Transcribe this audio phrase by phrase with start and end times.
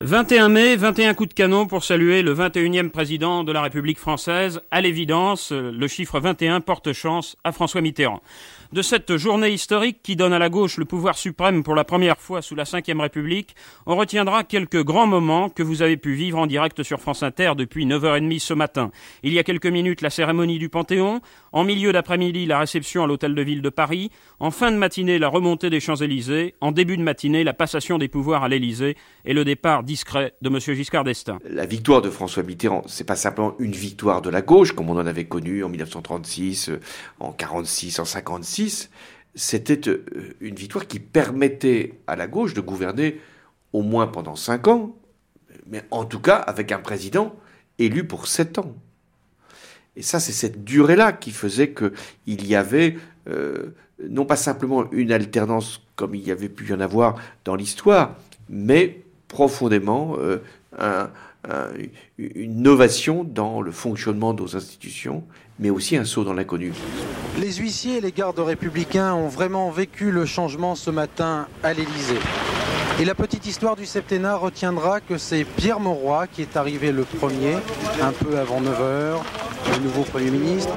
[0.00, 4.60] 21 mai, 21 coups de canon pour saluer le 21e président de la République française.
[4.72, 8.20] À l'évidence, le chiffre 21 porte chance à François Mitterrand
[8.74, 12.18] de cette journée historique qui donne à la gauche le pouvoir suprême pour la première
[12.18, 13.54] fois sous la Ve République,
[13.86, 17.52] on retiendra quelques grands moments que vous avez pu vivre en direct sur France Inter
[17.56, 18.90] depuis 9h30 ce matin.
[19.22, 21.20] Il y a quelques minutes, la cérémonie du Panthéon,
[21.54, 25.20] en milieu d'après-midi, la réception à l'Hôtel de Ville de Paris, en fin de matinée,
[25.20, 29.32] la remontée des Champs-Élysées, en début de matinée, la passation des pouvoirs à l'Élysée et
[29.32, 30.58] le départ discret de M.
[30.58, 31.38] Giscard d'Estaing.
[31.48, 34.98] La victoire de François Mitterrand, c'est pas simplement une victoire de la gauche, comme on
[34.98, 36.72] en avait connu en 1936,
[37.20, 38.90] en 46, en 56,
[39.36, 40.04] c'était euh,
[40.40, 43.20] une victoire qui permettait à la gauche de gouverner
[43.72, 44.96] au moins pendant cinq ans,
[45.68, 47.36] mais en tout cas avec un président
[47.78, 48.74] élu pour sept ans.
[49.96, 52.96] Et ça, c'est cette durée-là qui faisait qu'il y avait
[53.28, 53.74] euh,
[54.08, 58.16] non pas simplement une alternance comme il y avait pu y en avoir dans l'histoire,
[58.48, 60.38] mais profondément euh,
[62.18, 65.24] une innovation dans le fonctionnement de nos institutions
[65.58, 66.72] mais aussi un saut dans l'inconnu.
[67.38, 72.18] Les huissiers et les gardes républicains ont vraiment vécu le changement ce matin à l'Élysée.
[73.00, 77.04] Et la petite histoire du septennat retiendra que c'est Pierre Mauroy qui est arrivé le
[77.04, 77.54] premier,
[78.00, 79.18] un peu avant 9h,
[79.72, 80.76] le nouveau Premier ministre,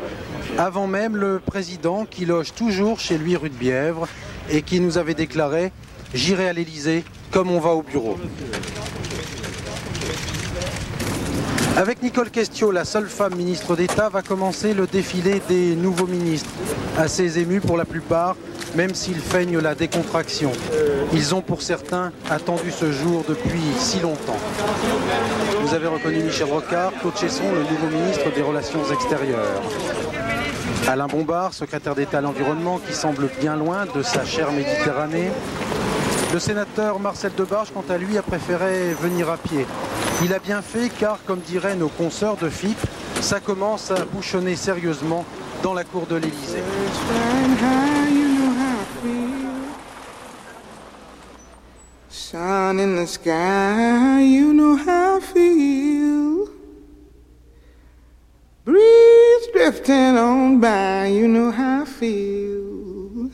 [0.58, 4.08] avant même le président qui loge toujours chez lui rue de Bièvre
[4.50, 5.72] et qui nous avait déclaré
[6.14, 8.18] J'irai à l'Élysée comme on va au bureau.
[11.78, 16.50] Avec Nicole Questio, la seule femme ministre d'État, va commencer le défilé des nouveaux ministres,
[16.98, 18.36] assez émus pour la plupart,
[18.76, 20.52] même s'ils feignent la décontraction.
[21.14, 24.40] Ils ont pour certains attendu ce jour depuis si longtemps.
[25.62, 29.62] Vous avez reconnu Michel Rocard, Claude Chesson, le nouveau ministre des Relations extérieures.
[30.88, 35.30] Alain Bombard, secrétaire d'État à l'environnement, qui semble bien loin de sa chère Méditerranée.
[36.34, 39.68] Le sénateur Marcel Debarge, quant à lui, a préféré venir à pied.
[40.24, 42.78] Il a bien fait car, comme diraient nos consoeurs de FIP,
[43.22, 45.24] ça commence à bouchonner sérieusement
[45.62, 46.64] dans la cour de l'Élysée.
[52.10, 56.50] Sun in the sky, you know how I feel.
[58.66, 63.30] Breeze drifting on by, you know how I feel.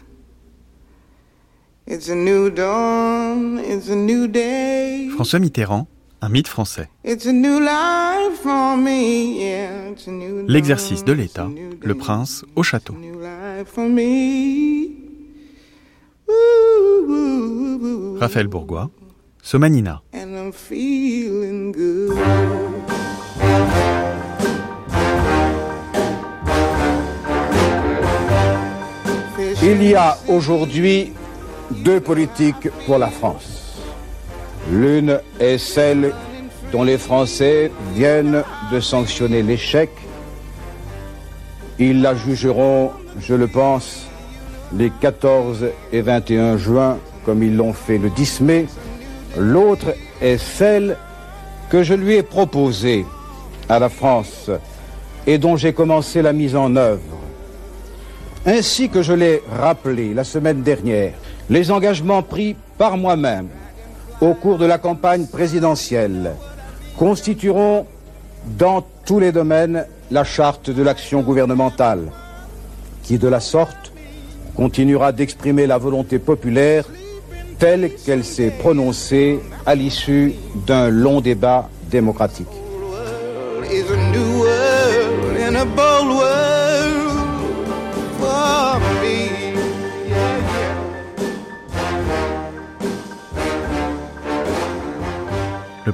[1.87, 5.09] It's a new dawn, it's a new day.
[5.15, 5.87] François Mitterrand
[6.23, 6.87] un mythe français.
[10.47, 11.49] L'exercice de l'État,
[11.81, 12.95] le prince au château.
[18.19, 18.89] Raphaël Bourgois,
[19.41, 20.01] Somanina.
[29.61, 31.11] Il y a aujourd'hui
[31.71, 33.62] deux politiques pour la France.
[34.71, 36.13] L'une est celle
[36.71, 39.89] dont les Français viennent de sanctionner l'échec.
[41.79, 44.07] Ils la jugeront, je le pense,
[44.75, 48.65] les 14 et 21 juin, comme ils l'ont fait le 10 mai.
[49.37, 50.97] L'autre est celle
[51.69, 53.05] que je lui ai proposée
[53.67, 54.49] à la France
[55.27, 57.01] et dont j'ai commencé la mise en œuvre.
[58.45, 61.13] Ainsi que je l'ai rappelé la semaine dernière,
[61.49, 63.47] les engagements pris par moi-même
[64.23, 66.31] au cours de la campagne présidentielle
[66.97, 67.85] constitueront
[68.57, 72.09] dans tous les domaines la charte de l'action gouvernementale,
[73.03, 73.91] qui de la sorte
[74.55, 76.85] continuera d'exprimer la volonté populaire
[77.59, 80.33] telle qu'elle s'est prononcée à l'issue
[80.67, 82.47] d'un long débat démocratique.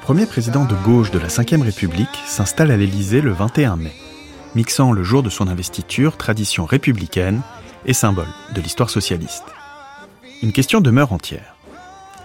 [0.10, 3.94] Premier président de gauche de la Ve République s'installe à l'Élysée le 21 mai,
[4.56, 7.42] mixant le jour de son investiture tradition républicaine
[7.86, 8.26] et symbole
[8.56, 9.44] de l'histoire socialiste.
[10.42, 11.54] Une question demeure entière.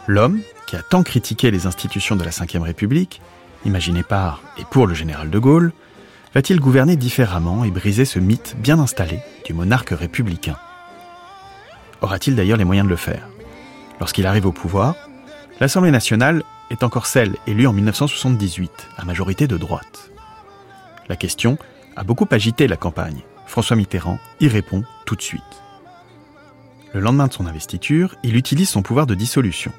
[0.06, 3.20] L'homme, qui a tant critiqué les institutions de la Ve République,
[3.66, 5.74] imaginé par et pour le général de Gaulle,
[6.34, 10.56] va-t-il gouverner différemment et briser ce mythe bien installé du monarque républicain?
[12.00, 13.28] Aura-t-il d'ailleurs les moyens de le faire?
[14.00, 14.94] Lorsqu'il arrive au pouvoir,
[15.60, 20.10] l'Assemblée nationale est encore celle élue en 1978, à majorité de droite.
[21.08, 21.58] La question
[21.96, 23.22] a beaucoup agité la campagne.
[23.46, 25.42] François Mitterrand y répond tout de suite.
[26.92, 29.72] Le lendemain de son investiture, il utilise son pouvoir de dissolution.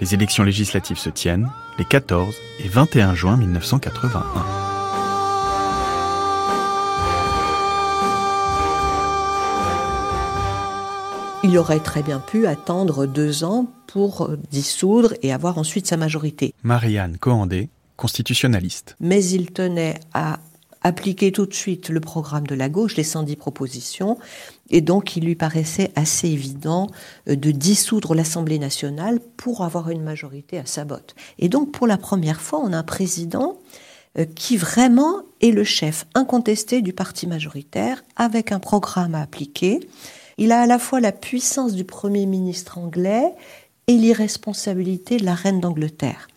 [0.00, 4.67] Les élections législatives se tiennent les 14 et 21 juin 1981.
[11.44, 16.52] Il aurait très bien pu attendre deux ans pour dissoudre et avoir ensuite sa majorité.
[16.64, 18.96] Marianne Cohandé, constitutionnaliste.
[18.98, 20.40] Mais il tenait à
[20.82, 24.18] appliquer tout de suite le programme de la gauche, les 110 propositions,
[24.70, 26.88] et donc il lui paraissait assez évident
[27.28, 31.14] euh, de dissoudre l'Assemblée nationale pour avoir une majorité à sa botte.
[31.38, 33.58] Et donc pour la première fois, on a un président
[34.18, 39.80] euh, qui vraiment est le chef incontesté du parti majoritaire, avec un programme à appliquer,
[40.38, 43.34] il a à la fois la puissance du Premier ministre anglais
[43.88, 46.28] et l'irresponsabilité de la reine d'Angleterre.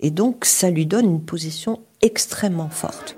[0.00, 3.16] Et donc ça lui donne une position extrêmement forte.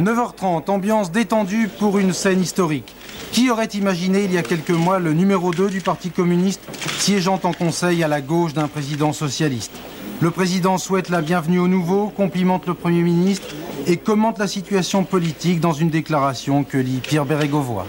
[0.00, 2.94] 9h30, ambiance détendue pour une scène historique.
[3.30, 6.60] Qui aurait imaginé il y a quelques mois le numéro 2 du Parti communiste
[6.98, 9.72] siégeant en conseil à la gauche d'un président socialiste?
[10.20, 13.48] Le président souhaite la bienvenue au nouveau, complimente le Premier ministre
[13.86, 17.86] et commente la situation politique dans une déclaration que lit Pierre Bérégovoy.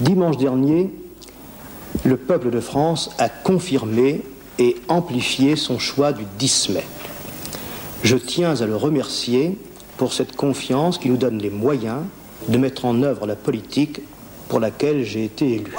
[0.00, 0.90] Dimanche dernier,
[2.04, 4.22] le peuple de France a confirmé
[4.60, 6.86] et amplifié son choix du 10 mai.
[8.04, 9.58] Je tiens à le remercier
[9.96, 12.02] pour cette confiance qui nous donne les moyens
[12.48, 14.00] de mettre en œuvre la politique
[14.48, 15.72] pour laquelle j'ai été élu.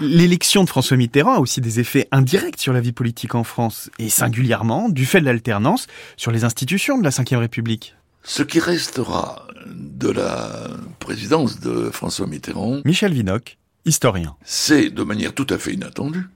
[0.00, 3.90] L'élection de François Mitterrand a aussi des effets indirects sur la vie politique en France,
[3.98, 5.86] et singulièrement, du fait de l'alternance,
[6.16, 7.94] sur les institutions de la Ve République.
[8.22, 10.68] Ce qui restera de la
[10.98, 12.80] présidence de François Mitterrand...
[12.84, 14.36] Michel Vinocq, historien.
[14.44, 16.26] C'est, de manière tout à fait inattendue,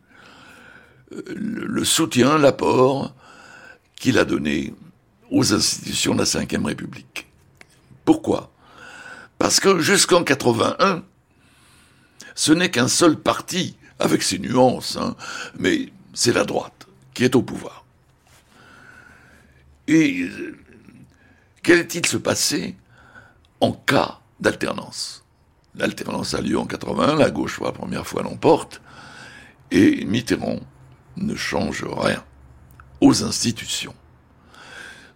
[1.34, 3.14] le soutien, l'apport
[3.96, 4.74] qu'il a donné
[5.30, 7.26] aux institutions de la Ve République.
[8.04, 8.51] Pourquoi?
[9.42, 11.02] Parce que jusqu'en 81,
[12.36, 15.16] ce n'est qu'un seul parti, avec ses nuances, hein,
[15.58, 17.84] mais c'est la droite qui est au pouvoir.
[19.88, 20.56] Et euh,
[21.64, 22.76] qu'allait-il se passer
[23.60, 25.24] en cas d'alternance?
[25.74, 28.80] L'alternance a lieu en 81, la gauche pour la première fois l'emporte,
[29.72, 30.60] et Mitterrand
[31.16, 32.22] ne change rien
[33.00, 33.96] aux institutions.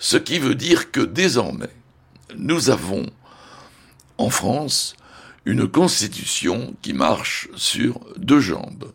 [0.00, 1.70] Ce qui veut dire que désormais,
[2.34, 3.06] nous avons
[4.18, 4.94] en France
[5.44, 8.92] une constitution qui marche sur deux jambes.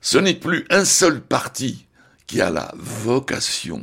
[0.00, 1.86] Ce n'est plus un seul parti
[2.26, 3.82] qui a la vocation,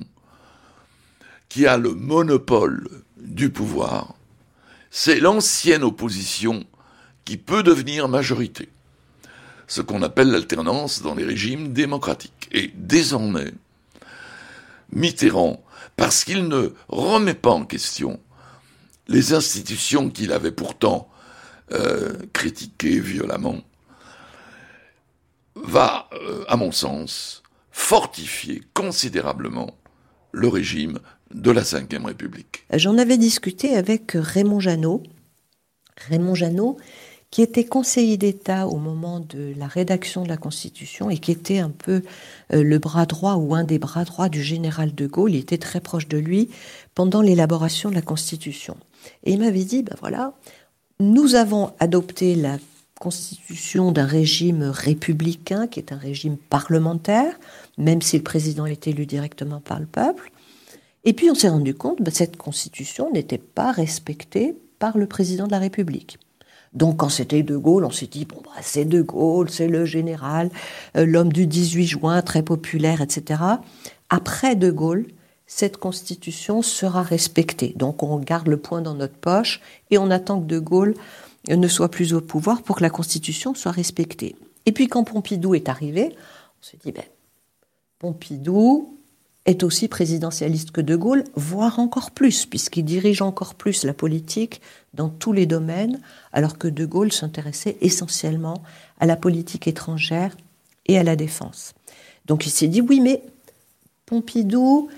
[1.47, 4.15] qui a le monopole du pouvoir,
[4.91, 6.65] c'est l'ancienne opposition
[7.25, 8.69] qui peut devenir majorité.
[9.67, 12.49] Ce qu'on appelle l'alternance dans les régimes démocratiques.
[12.51, 13.53] Et désormais,
[14.91, 15.63] Mitterrand,
[15.95, 18.19] parce qu'il ne remet pas en question
[19.09, 21.09] les institutions qu'il avait pourtant
[21.71, 23.57] euh, critiqué violemment,
[25.55, 29.75] va, euh, à mon sens, fortifier considérablement
[30.31, 30.99] le régime
[31.33, 32.65] de la Ve République.
[32.73, 35.03] J'en avais discuté avec Raymond Janot.
[36.09, 36.77] Raymond Janot,
[37.31, 41.59] qui était conseiller d'État au moment de la rédaction de la Constitution et qui était
[41.59, 42.03] un peu
[42.53, 45.33] euh, le bras droit ou un des bras droits du général de Gaulle.
[45.33, 46.49] Il était très proche de lui
[46.95, 48.77] pendant l'élaboration de la Constitution.
[49.23, 50.33] Et il m'avait dit, ben voilà,
[50.99, 52.57] nous avons adopté la
[52.99, 57.39] constitution d'un régime républicain, qui est un régime parlementaire,
[57.77, 60.31] même si le président est élu directement par le peuple.
[61.05, 65.07] Et puis on s'est rendu compte que ben, cette constitution n'était pas respectée par le
[65.07, 66.19] président de la République.
[66.73, 69.85] Donc quand c'était De Gaulle, on s'est dit, bon, bah, c'est De Gaulle, c'est le
[69.85, 70.49] général,
[70.97, 73.41] euh, l'homme du 18 juin, très populaire, etc.
[74.09, 75.07] Après De Gaulle,
[75.51, 77.73] cette constitution sera respectée.
[77.75, 80.93] Donc on garde le point dans notre poche et on attend que De Gaulle
[81.49, 84.35] ne soit plus au pouvoir pour que la constitution soit respectée.
[84.67, 86.15] Et puis quand Pompidou est arrivé,
[86.61, 87.03] on se dit, ben,
[87.97, 88.95] Pompidou
[89.45, 94.61] est aussi présidentialiste que De Gaulle, voire encore plus, puisqu'il dirige encore plus la politique
[94.93, 95.99] dans tous les domaines,
[96.31, 98.61] alors que De Gaulle s'intéressait essentiellement
[98.99, 100.37] à la politique étrangère
[100.85, 101.73] et à la défense.
[102.27, 103.23] Donc il s'est dit, oui, mais
[104.05, 104.89] Pompidou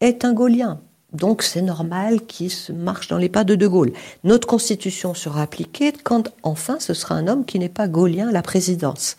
[0.00, 0.80] est un Gaullien.
[1.12, 3.92] Donc c'est normal qu'il se marche dans les pas de De Gaulle.
[4.24, 8.32] Notre constitution sera appliquée quand enfin ce sera un homme qui n'est pas gaullien à
[8.32, 9.16] la présidence.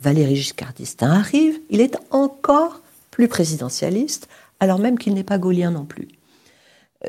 [0.00, 2.80] Valéry Giscard d'Estaing arrive, il est encore
[3.10, 4.28] plus présidentialiste,
[4.60, 6.08] alors même qu'il n'est pas gaullien non plus.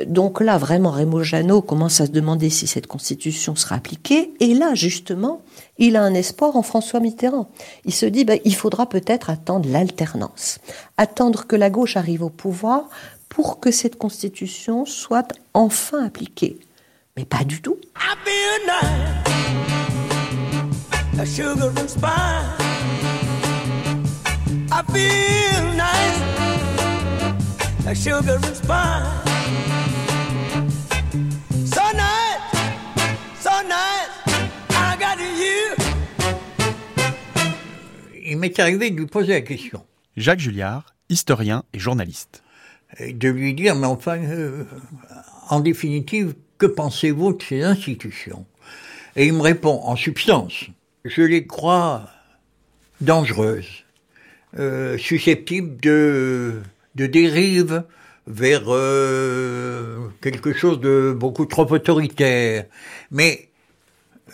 [0.05, 4.33] Donc là, vraiment, Raymond Jeannot commence à se demander si cette constitution sera appliquée.
[4.39, 5.41] Et là, justement,
[5.77, 7.49] il a un espoir en François Mitterrand.
[7.85, 10.59] Il se dit, ben, il faudra peut-être attendre l'alternance,
[10.97, 12.89] attendre que la gauche arrive au pouvoir
[13.29, 16.59] pour que cette constitution soit enfin appliquée.
[17.15, 17.77] Mais pas du tout.
[38.29, 39.85] Il m'est arrivé de lui poser la question.
[40.17, 42.43] Jacques Julliard, historien et journaliste.
[42.99, 44.65] de lui dire, mais enfin, euh,
[45.49, 48.45] en définitive, que pensez-vous de ces institutions?
[49.15, 50.65] Et il me répond, en substance,
[51.05, 52.09] je les crois
[52.99, 53.85] dangereuses,
[54.59, 56.61] euh, susceptibles de,
[56.95, 57.83] de dérive
[58.27, 62.65] vers euh, quelque chose de beaucoup trop autoritaire.
[63.09, 63.47] Mais,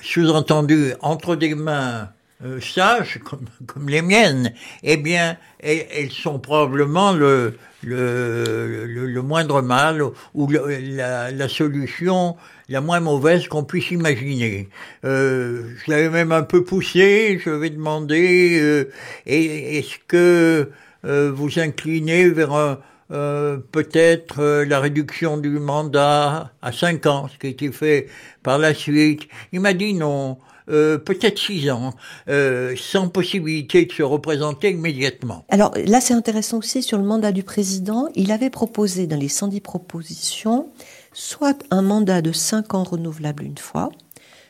[0.02, 2.10] sous-entendu, entre des mains
[2.44, 9.22] euh, sages comme, comme, les miennes, eh bien, elles, sont probablement le, le, le, le
[9.22, 12.36] moindre mal ou la, la, solution
[12.70, 14.70] la moins mauvaise qu'on puisse imaginer.
[15.06, 18.92] Euh, je l'avais même un peu poussé, je vais demander, euh,
[19.26, 20.72] est-ce que
[21.06, 22.80] euh, vous inclinez vers un,
[23.12, 28.08] euh, peut-être euh, la réduction du mandat à 5 ans, ce qui a été fait
[28.42, 29.28] par la suite?
[29.52, 30.38] Il m'a dit non,
[30.70, 31.93] euh, peut-être 6 ans,
[32.29, 35.46] euh, sans possibilité de se représenter immédiatement.
[35.50, 38.08] Alors là, c'est intéressant aussi sur le mandat du président.
[38.15, 40.70] Il avait proposé dans les 110 propositions
[41.13, 43.91] soit un mandat de 5 ans renouvelable une fois,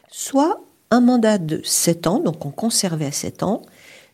[0.09, 3.61] soit un mandat de 7 ans, donc on conservait à 7 ans,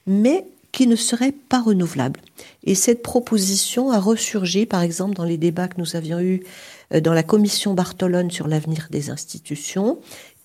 [0.08, 2.20] mais qui ne serait pas renouvelable.
[2.63, 6.44] Et cette proposition a ressurgi, par exemple, dans les débats que nous avions eus
[6.94, 10.00] euh, dans la commission Bartolone sur l'avenir des institutions.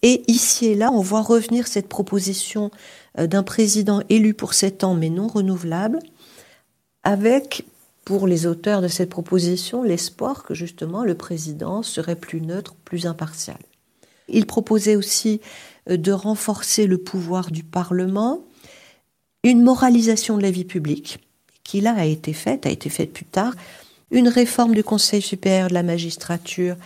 [0.05, 2.71] Et ici et là, on voit revenir cette proposition
[3.19, 5.99] euh, d'un président élu pour sept ans mais non renouvelable,
[7.05, 7.65] avec,
[8.05, 13.07] pour les auteurs de cette proposition, l'espoir que justement le président serait plus neutre, plus
[13.07, 13.57] impartial.
[14.29, 15.41] Il proposait aussi
[15.89, 18.45] euh, de renforcer le pouvoir du Parlement,
[19.43, 21.19] une moralisation de la vie publique,
[21.65, 23.55] qui là a été faite, a été faite plus tard,
[24.11, 26.77] une réforme du Conseil supérieur de la magistrature,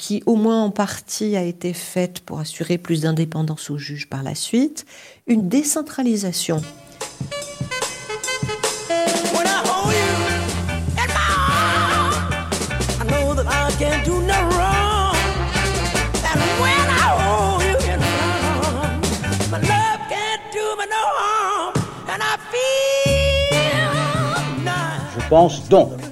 [0.00, 4.22] qui au moins en partie a été faite pour assurer plus d'indépendance aux juges par
[4.22, 4.86] la suite,
[5.26, 6.62] une décentralisation.
[25.14, 26.09] Je pense donc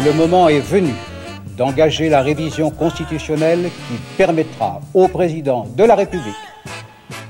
[0.00, 0.92] le moment est venu
[1.56, 6.34] d'engager la révision constitutionnelle qui permettra au président de la République,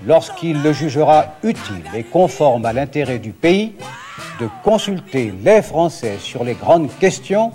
[0.04, 3.74] lorsqu'il le jugera utile et conforme à l'intérêt du pays,
[4.40, 7.52] de consulter les Français sur les grandes questions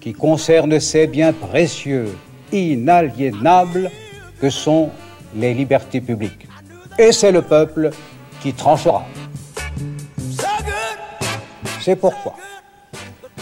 [0.00, 2.16] qui concernent ces biens précieux,
[2.52, 3.90] inaliénables,
[4.40, 4.90] que sont
[5.36, 6.46] les libertés publiques.
[6.98, 7.90] Et c'est le peuple
[8.40, 9.04] qui tranchera.
[11.80, 12.34] C'est pourquoi,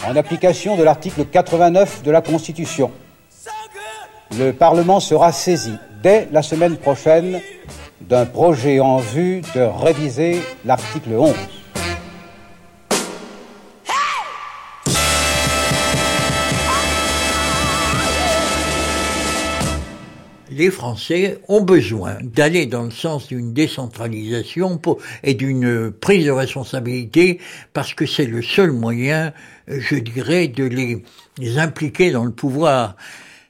[0.07, 2.91] en application de l'article 89 de la Constitution,
[4.37, 7.41] le Parlement sera saisi dès la semaine prochaine
[8.01, 11.33] d'un projet en vue de réviser l'article 11.
[20.57, 24.81] les Français ont besoin d'aller dans le sens d'une décentralisation
[25.23, 27.39] et d'une prise de responsabilité
[27.73, 29.33] parce que c'est le seul moyen,
[29.67, 31.03] je dirais, de les,
[31.37, 32.95] les, impliquer dans le pouvoir.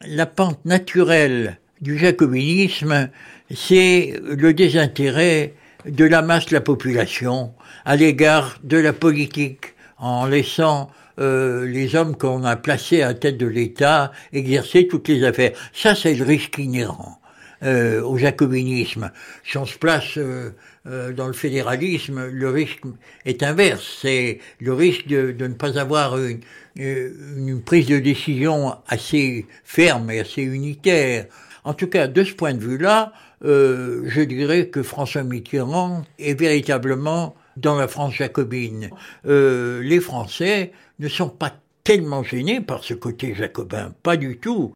[0.05, 3.09] La pente naturelle du jacobinisme,
[3.53, 5.53] c'est le désintérêt
[5.85, 7.53] de la masse de la population
[7.85, 13.37] à l'égard de la politique en laissant euh, les hommes qu'on a placés à tête
[13.37, 15.53] de l'État exercer toutes les affaires.
[15.73, 17.19] Ça, c'est le risque inhérent
[17.63, 19.11] euh, au jacobinisme.
[19.43, 20.51] Si on se place euh,
[20.87, 22.81] euh, dans le fédéralisme, le risque
[23.25, 23.99] est inverse.
[24.01, 26.39] C'est le risque de, ne pas avoir une,
[26.75, 31.25] une prise de décision assez ferme et assez unitaire.
[31.63, 33.11] En tout cas, de ce point de vue-là,
[33.43, 38.89] euh, je dirais que François Mitterrand est véritablement dans la France jacobine.
[39.25, 41.53] Euh, les Français ne sont pas
[41.83, 44.73] tellement gênés par ce côté jacobin, pas du tout.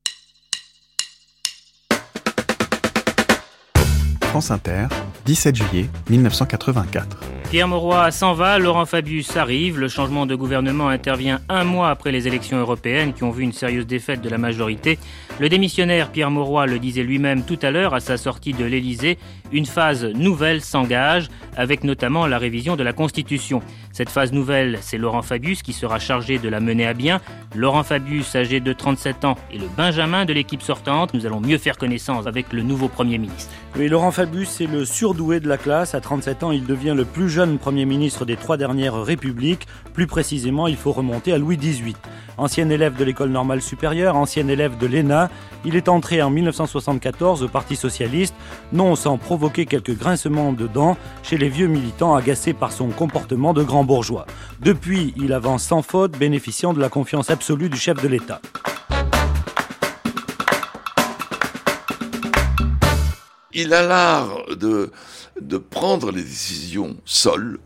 [4.21, 4.87] France Inter,
[5.31, 7.17] 17 juillet 1984.
[7.50, 9.79] Pierre Mauroy s'en va, Laurent Fabius arrive.
[9.79, 13.53] Le changement de gouvernement intervient un mois après les élections européennes qui ont vu une
[13.53, 15.00] sérieuse défaite de la majorité.
[15.39, 19.17] Le démissionnaire Pierre Mauroy le disait lui-même tout à l'heure à sa sortie de l'Élysée.
[19.51, 21.27] Une phase nouvelle s'engage,
[21.58, 23.62] avec notamment la révision de la Constitution.
[23.91, 27.20] Cette phase nouvelle, c'est Laurent Fabius qui sera chargé de la mener à bien.
[27.53, 31.13] Laurent Fabius, âgé de 37 ans, est le Benjamin de l'équipe sortante.
[31.13, 33.51] Nous allons mieux faire connaissance avec le nouveau Premier ministre.
[33.77, 35.96] Oui, Laurent Fabius, c'est le surdoué de la classe.
[35.96, 39.67] À 37 ans, il devient le plus jeune Premier ministre des trois dernières républiques.
[39.93, 41.96] Plus précisément, il faut remonter à Louis XVIII.
[42.38, 45.29] Ancien élève de l'école normale supérieure, ancien élève de l'ENA,
[45.65, 48.34] il est entré en 1974 au Parti socialiste,
[48.74, 53.53] non sans provoquer quelques grincements de dents chez les vieux militants agacés par son comportement
[53.53, 54.25] de grand bourgeois.
[54.60, 58.41] Depuis, il avance sans faute, bénéficiant de la confiance absolue du chef de l'État.
[63.53, 64.91] Il a l'art de,
[65.41, 67.60] de prendre les décisions seul,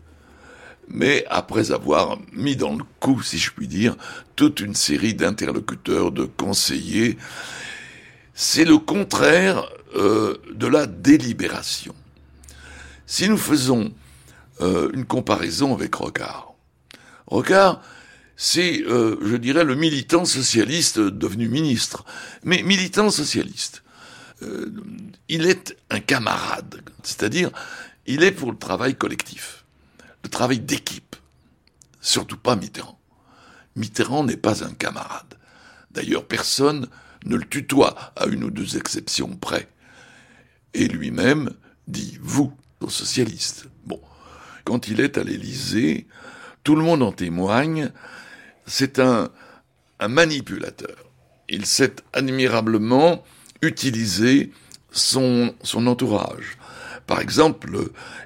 [0.88, 3.96] mais après avoir mis dans le coup, si je puis dire,
[4.34, 7.16] toute une série d'interlocuteurs, de conseillers.
[8.34, 11.94] C'est le contraire euh, de la délibération.
[13.06, 13.92] Si nous faisons
[14.60, 16.54] euh, une comparaison avec Rocard,
[17.26, 17.82] Rocard,
[18.36, 22.04] c'est, euh, je dirais, le militant socialiste devenu ministre,
[22.44, 23.82] mais militant socialiste.
[25.28, 27.50] il est un camarade, c'est-à-dire,
[28.06, 29.56] il est pour le travail collectif
[30.26, 31.14] le travail d'équipe.
[32.00, 32.98] Surtout pas Mitterrand.
[33.76, 35.34] Mitterrand n'est pas un camarade.
[35.92, 36.88] D'ailleurs, personne
[37.26, 39.68] ne le tutoie, à une ou deux exceptions près.
[40.76, 41.52] Et lui-même
[41.88, 42.52] dit vous,
[42.82, 43.64] aux socialistes.
[43.86, 43.98] Bon,
[44.64, 46.06] quand il est à l'Élysée,
[46.64, 47.90] tout le monde en témoigne,
[48.66, 49.30] c'est un,
[50.06, 50.94] manipulateur.
[51.48, 53.24] Il sait admirablement
[53.62, 54.52] utiliser
[54.90, 56.58] son, son entourage.
[57.06, 57.70] Par exemple,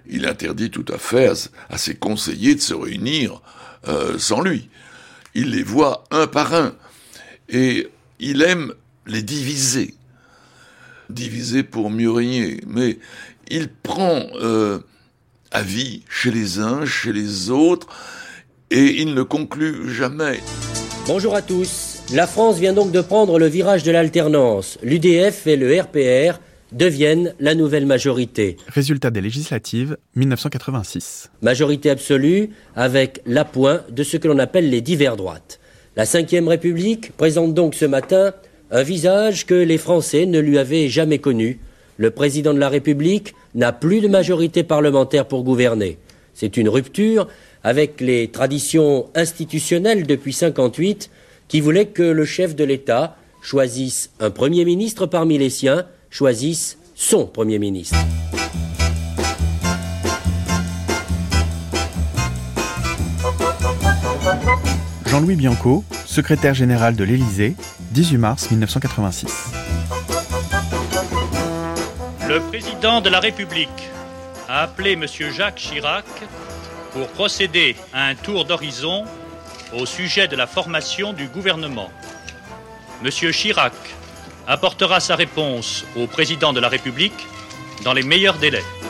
[0.09, 1.31] il interdit tout à fait
[1.69, 3.43] à, ses conseillers de se réunir
[3.87, 4.71] euh, sans lui.
[5.35, 6.75] Il les voit un par un.
[7.49, 7.89] Et
[8.19, 8.75] il aime
[9.07, 9.95] les diviser.
[11.11, 12.61] Diviser pour mieux régner.
[12.67, 12.99] Mais
[13.49, 14.79] il prend euh,
[15.51, 17.89] avis chez les uns, chez les autres,
[18.71, 20.41] et il ne conclut jamais.
[21.07, 22.03] Bonjour à tous.
[22.13, 24.79] La France vient donc de prendre le virage de l'alternance.
[24.83, 26.39] L'UDF et le RPR
[26.73, 28.57] deviennent la nouvelle majorité.
[28.69, 31.31] Résultat des législatives 1986.
[31.43, 35.59] Majorité absolue avec l'appoint de ce que l'on appelle les divers droites.
[35.97, 38.33] La Ve République présente donc ce matin
[38.71, 41.59] un visage que les Français ne lui avaient jamais connu.
[41.97, 45.99] Le président de la République n'a plus de majorité parlementaire pour gouverner.
[46.35, 47.27] C'est une rupture
[47.65, 51.11] avec les traditions institutionnelles depuis 58
[51.49, 56.79] qui voulaient que le chef de l'État choisisse un Premier ministre parmi les siens choisissent
[56.95, 57.97] son Premier ministre.
[65.07, 67.57] Jean-Louis Bianco, secrétaire général de l'Élysée,
[67.91, 69.53] 18 mars 1986.
[72.29, 73.69] Le président de la République
[74.49, 75.07] a appelé M.
[75.33, 76.05] Jacques Chirac
[76.93, 79.05] pour procéder à un tour d'horizon
[79.77, 81.91] au sujet de la formation du gouvernement.
[83.05, 83.11] M.
[83.11, 83.73] Chirac
[84.47, 87.27] apportera sa réponse au président de la République
[87.83, 88.65] dans les meilleurs délais.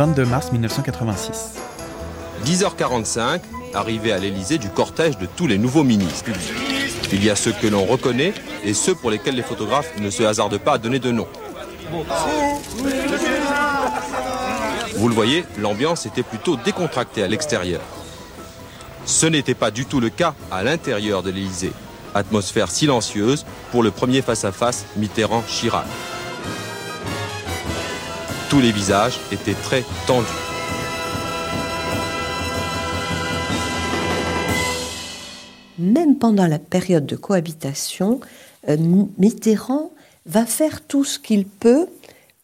[0.00, 1.56] 22 mars 1986.
[2.46, 3.40] 10h45,
[3.74, 6.30] arrivée à l'Élysée du cortège de tous les nouveaux ministres.
[7.12, 8.32] Il y a ceux que l'on reconnaît
[8.64, 11.28] et ceux pour lesquels les photographes ne se hasardent pas à donner de nom.
[14.96, 17.82] Vous le voyez, l'ambiance était plutôt décontractée à l'extérieur.
[19.04, 21.72] Ce n'était pas du tout le cas à l'intérieur de l'Élysée.
[22.14, 25.84] Atmosphère silencieuse pour le premier face-à-face Mitterrand-Chirac.
[28.50, 30.26] Tous les visages étaient très tendus.
[35.78, 38.18] Même pendant la période de cohabitation,
[38.68, 38.76] euh,
[39.18, 39.92] Mitterrand
[40.26, 41.86] va faire tout ce qu'il peut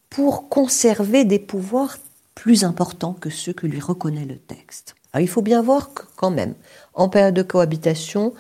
[0.09, 1.99] pour conserver des pouvoirs
[2.37, 4.95] plus importants que ceux que lui reconnaît le texte.
[5.19, 6.55] Il faut bien voir que quand même,
[6.95, 8.33] en période de cohabitation,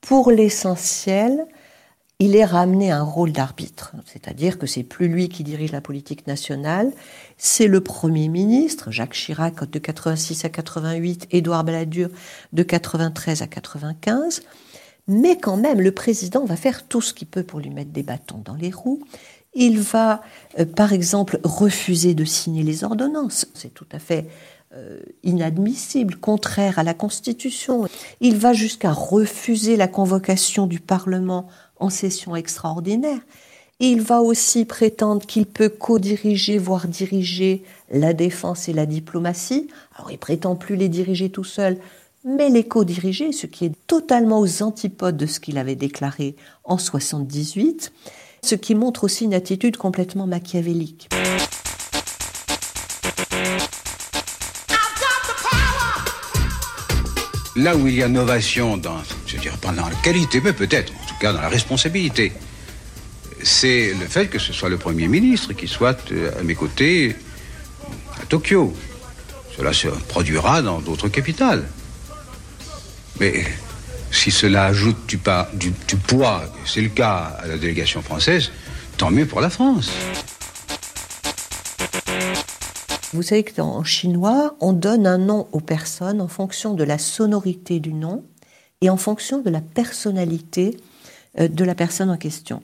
[0.00, 1.44] pour l'essentiel,
[2.20, 5.80] il est ramené à un rôle d'arbitre, c'est-à-dire que c'est plus lui qui dirige la
[5.80, 6.92] politique nationale,
[7.38, 12.10] c'est le Premier ministre, Jacques Chirac de 86 à 88, Édouard Balladur
[12.52, 14.42] de 93 à 95,
[15.08, 18.02] mais quand même le président va faire tout ce qu'il peut pour lui mettre des
[18.02, 19.02] bâtons dans les roues,
[19.54, 20.20] il va,
[20.58, 23.46] euh, par exemple, refuser de signer les ordonnances.
[23.54, 24.28] C'est tout à fait
[24.72, 27.88] euh, inadmissible, contraire à la Constitution.
[28.20, 31.48] Il va jusqu'à refuser la convocation du Parlement
[31.80, 33.20] en session extraordinaire.
[33.80, 39.68] Et il va aussi prétendre qu'il peut co-diriger, voire diriger la défense et la diplomatie.
[39.96, 41.78] Alors il prétend plus les diriger tout seul,
[42.24, 46.76] mais les co-diriger, ce qui est totalement aux antipodes de ce qu'il avait déclaré en
[46.76, 47.90] 78,
[48.42, 51.08] ce qui montre aussi une attitude complètement machiavélique.
[57.60, 60.54] Là où il y a innovation dans, je veux dire, pas dans la qualité, mais
[60.54, 62.32] peut-être, en tout cas dans la responsabilité,
[63.42, 67.14] c'est le fait que ce soit le Premier ministre qui soit euh, à mes côtés
[68.18, 68.74] à Tokyo.
[69.54, 71.68] Cela se produira dans d'autres capitales.
[73.18, 73.44] Mais
[74.10, 78.52] si cela ajoute du, poids, c'est le cas à la délégation française,
[78.96, 79.90] tant mieux pour la France.
[83.12, 86.96] Vous savez que en chinois, on donne un nom aux personnes en fonction de la
[86.96, 88.22] sonorité du nom
[88.80, 90.76] et en fonction de la personnalité
[91.38, 92.62] euh, de la personne en question.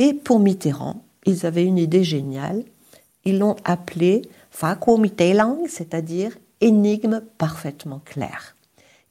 [0.00, 2.64] Et pour Mitterrand, ils avaient une idée géniale.
[3.24, 5.00] Ils l'ont appelé Fakuo
[5.34, 8.56] Lang, c'est-à-dire énigme parfaitement claire.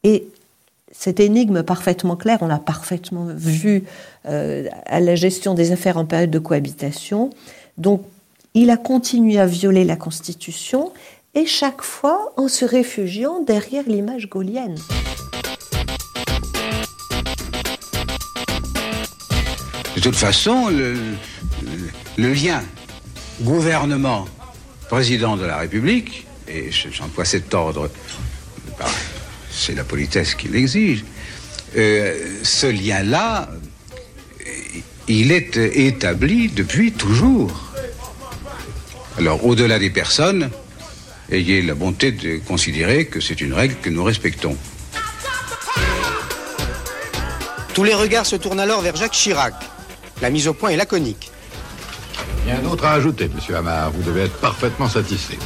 [0.03, 0.27] Et
[0.91, 3.83] cette énigme parfaitement claire, on l'a parfaitement vu
[4.25, 7.29] euh, à la gestion des affaires en période de cohabitation.
[7.77, 8.03] Donc,
[8.57, 10.91] il a continué à violer la Constitution
[11.35, 14.75] et chaque fois en se réfugiant derrière l'image gaulienne.
[19.95, 22.63] De toute façon, le, lien
[23.41, 24.27] gouvernement,
[24.89, 27.91] président de la République, et j'emploie cet ordre,
[28.79, 28.85] bah,
[29.51, 31.05] c'est la politesse qui l'exige,
[31.75, 33.51] euh, ce lien-là,
[35.07, 37.66] il est établi depuis toujours.
[39.17, 40.51] Alors, au-delà des personnes,
[41.31, 44.55] ayez la bonté de considérer que c'est une règle que nous respectons.
[47.73, 49.55] Tous les regards se tournent alors vers Jacques Chirac,
[50.21, 51.31] la mise au point est laconique.
[52.45, 53.91] Rien d'autre à ajouter, monsieur Hamar.
[53.91, 55.37] Vous devez être parfaitement satisfait.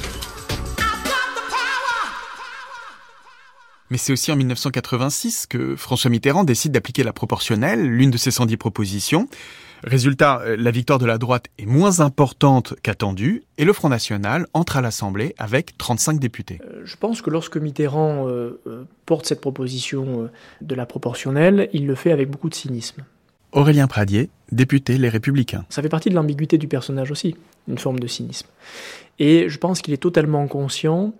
[3.89, 8.31] Mais c'est aussi en 1986 que François Mitterrand décide d'appliquer la proportionnelle, l'une de ses
[8.31, 9.27] 110 propositions.
[9.83, 14.47] Résultat, euh, la victoire de la droite est moins importante qu'attendue et le Front National
[14.53, 16.59] entre à l'Assemblée avec 35 députés.
[16.63, 18.59] Euh, je pense que lorsque Mitterrand euh,
[19.05, 20.29] porte cette proposition
[20.61, 23.03] de la proportionnelle, il le fait avec beaucoup de cynisme.
[23.53, 25.65] Aurélien Pradier, député Les Républicains.
[25.69, 27.35] Ça fait partie de l'ambiguïté du personnage aussi,
[27.67, 28.47] une forme de cynisme.
[29.19, 31.13] Et je pense qu'il est totalement conscient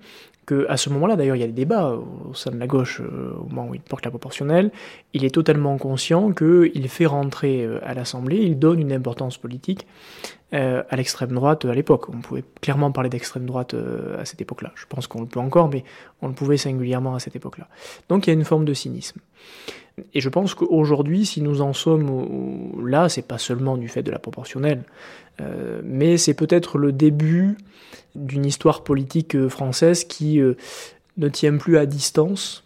[0.70, 3.34] à ce moment-là, d'ailleurs, il y a des débats au sein de la gauche euh,
[3.40, 4.72] au moment où il porte la proportionnelle,
[5.14, 9.88] il est totalement conscient qu'il fait rentrer euh, à l'Assemblée, il donne une importance politique
[10.54, 12.10] euh, à l'extrême droite à l'époque.
[12.10, 13.76] On pouvait clairement parler d'extrême droite
[14.18, 14.72] à cette époque-là.
[14.76, 15.84] Je pense qu'on le peut encore, mais
[16.22, 17.68] on le pouvait singulièrement à cette époque-là.
[18.10, 19.20] Donc il y a une forme de cynisme.
[20.14, 24.12] Et je pense qu'aujourd'hui, si nous en sommes là, c'est pas seulement du fait de
[24.12, 24.84] la proportionnelle,
[25.40, 27.58] euh, mais c'est peut-être le début
[28.16, 30.56] d'une histoire politique euh, française qui euh,
[31.18, 32.64] ne tient plus à distance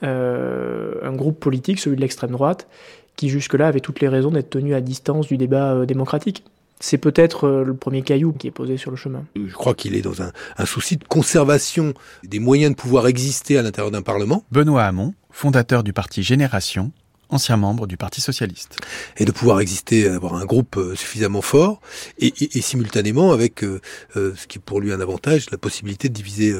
[0.00, 2.68] un groupe politique, celui de l'extrême droite,
[3.16, 6.44] qui jusque-là avait toutes les raisons d'être tenu à distance du débat démocratique.
[6.80, 9.24] C'est peut-être le premier caillou qui est posé sur le chemin.
[9.34, 13.58] Je crois qu'il est dans un, un, souci de conservation des moyens de pouvoir exister
[13.58, 14.44] à l'intérieur d'un Parlement.
[14.52, 16.92] Benoît Hamon, fondateur du parti Génération,
[17.30, 18.78] ancien membre du Parti socialiste.
[19.16, 21.80] Et de pouvoir exister, avoir un groupe euh, suffisamment fort,
[22.18, 23.80] et, et, et simultanément avec euh,
[24.16, 26.54] euh, ce qui est pour lui un avantage, la possibilité de diviser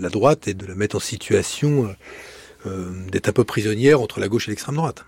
[0.00, 1.94] la droite et de la mettre en situation
[3.10, 5.04] d'être un peu prisonnière entre la gauche et l'extrême droite.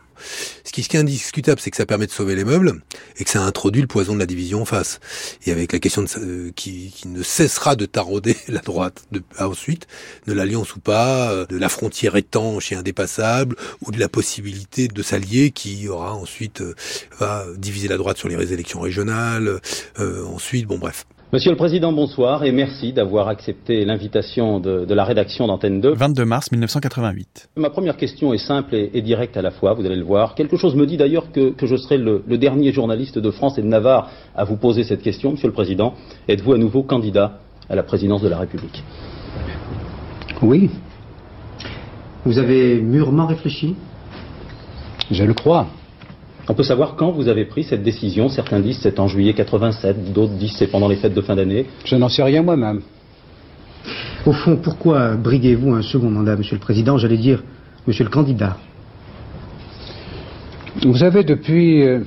[0.65, 2.81] Ce qui, est indiscutable, c'est que ça permet de sauver les meubles
[3.19, 5.01] et que ça introduit le poison de la division en face.
[5.47, 9.87] Et avec la question euh, qui, ne cessera de tarauder la droite de, ensuite,
[10.27, 14.89] de l'alliance ou pas, euh, de la frontière étanche et indépassable, ou de la possibilité
[14.89, 16.75] de s'allier qui aura ensuite euh,
[17.19, 19.61] va diviser la droite sur les élections régionales.
[19.99, 21.05] ensuite, bon bref.
[21.35, 25.95] Monsieur le Président, bonsoir et merci d'avoir accepté l'invitation de, la rédaction d'Antenne 2.
[25.95, 27.49] 22 mars 1988.
[27.57, 30.35] Ma première question est simple et, directe à la fois, vous allez le voir.
[30.35, 33.63] Quelque chose me dit d'ailleurs que, je serai le, le, dernier journaliste de France et
[33.63, 35.95] de Navarre à vous poser cette question, Monsieur le Président.
[36.29, 37.39] Êtes-vous à nouveau candidat
[37.71, 38.85] à la présidence de la République?
[40.43, 40.69] Oui.
[42.27, 43.75] Vous avez mûrement réfléchi?
[45.11, 45.67] Je le crois.
[46.49, 48.29] On peut savoir quand vous avez pris cette décision.
[48.29, 51.67] Certains disent c'est en juillet 87, d'autres disent c'est pendant les fêtes de fin d'année.
[51.85, 52.83] Je n'en sais rien moi-même.
[54.27, 56.99] Au fond, pourquoi briguez-vous un second mandat, Monsieur le Président?
[56.99, 57.43] J'allais dire,
[57.87, 58.57] Monsieur le candidat.
[60.83, 62.01] Vous savez, depuis euh,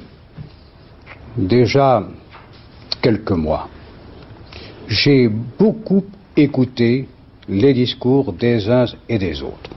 [1.38, 2.04] déjà
[3.02, 3.68] quelques mois,
[4.88, 6.04] j'ai beaucoup
[6.36, 7.08] écouté
[7.48, 9.75] les discours des uns et des autres.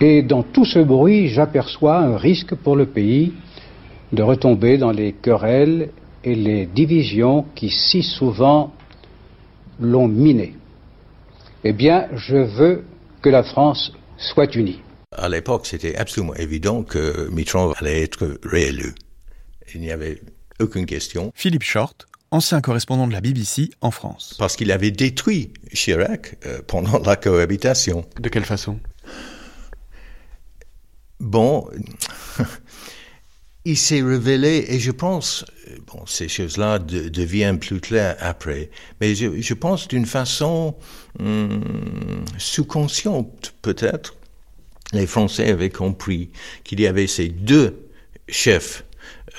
[0.00, 3.34] Et dans tout ce bruit, j'aperçois un risque pour le pays
[4.12, 5.90] de retomber dans les querelles
[6.24, 8.72] et les divisions qui si souvent
[9.78, 10.54] l'ont miné.
[11.64, 12.84] Eh bien, je veux
[13.22, 14.80] que la France soit unie.
[15.14, 18.94] À l'époque, c'était absolument évident que Mitterrand allait être réélu.
[19.74, 20.20] Il n'y avait
[20.60, 21.32] aucune question.
[21.34, 24.36] Philippe Short, ancien correspondant de la BBC en France.
[24.38, 28.04] Parce qu'il avait détruit Chirac euh, pendant la cohabitation.
[28.18, 28.78] De quelle façon?
[31.20, 31.68] Bon,
[33.64, 35.44] il s'est révélé, et je pense,
[35.86, 40.74] bon, ces choses-là deviennent plus claires après, mais je, je pense d'une façon
[41.18, 41.62] hum,
[42.38, 44.16] sous-consciente peut-être,
[44.92, 46.30] les Français avaient compris
[46.64, 47.88] qu'il y avait ces deux
[48.28, 48.84] chefs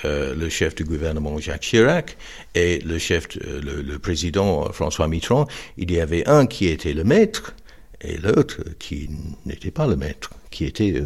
[0.06, 2.18] euh, le chef du gouvernement Jacques Chirac
[2.56, 7.04] et le chef, euh, le, président François Mitterrand, il y avait un qui était le
[7.04, 7.54] maître
[8.02, 9.10] et l'autre qui
[9.46, 11.06] n'était pas le maître, qui était euh,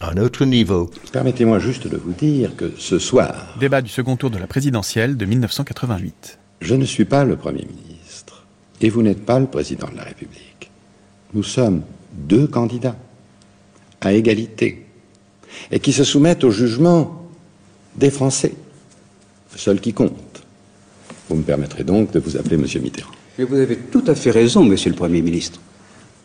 [0.00, 0.90] un autre niveau.
[1.12, 3.56] Permettez-moi juste de vous dire que ce soir...
[3.58, 6.38] Débat du second tour de la présidentielle de 1988.
[6.60, 8.44] Je ne suis pas le Premier ministre
[8.80, 10.70] et vous n'êtes pas le Président de la République.
[11.34, 12.96] Nous sommes deux candidats
[14.00, 14.86] à égalité
[15.70, 17.26] et qui se soumettent au jugement
[17.96, 18.54] des Français,
[19.56, 20.42] seul qui compte.
[21.28, 23.10] Vous me permettrez donc de vous appeler Monsieur Mitterrand.
[23.38, 25.60] Mais vous avez tout à fait raison, Monsieur le Premier ministre.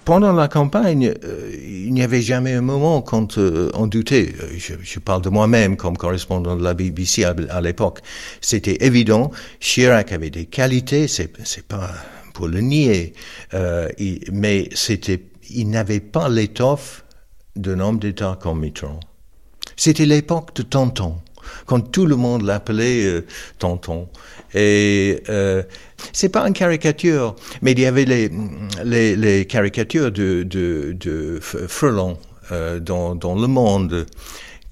[0.05, 4.33] Pendant la campagne, euh, il n'y avait jamais un moment quand euh, on doutait.
[4.41, 7.99] Euh, je, parle de moi-même comme correspondant de la BBC à, l'époque.
[8.41, 9.31] C'était évident.
[9.61, 11.89] Chirac avait des qualités, c'est, c'est pas
[12.33, 13.13] pour le nier,
[14.31, 17.05] mais c'était, il n'avait pas l'étoffe
[17.55, 18.99] d'un homme d'État comme Mitterrand.
[19.77, 21.17] C'était l'époque de Tonton
[21.65, 23.25] quand tout le monde l'appelait euh,
[23.59, 24.07] tonton.
[24.53, 25.63] Et euh,
[26.11, 32.17] c'est pas une caricature, mais il y avait les, caricatures de, de, Furlong
[32.51, 34.05] euh, dans, Le Monde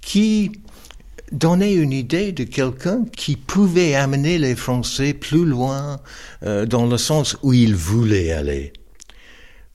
[0.02, 0.52] qui
[1.32, 6.00] donnaient une idée de quelqu'un qui pouvait amener les Français plus loin
[6.44, 8.74] euh, dans le sens où ils voulaient aller.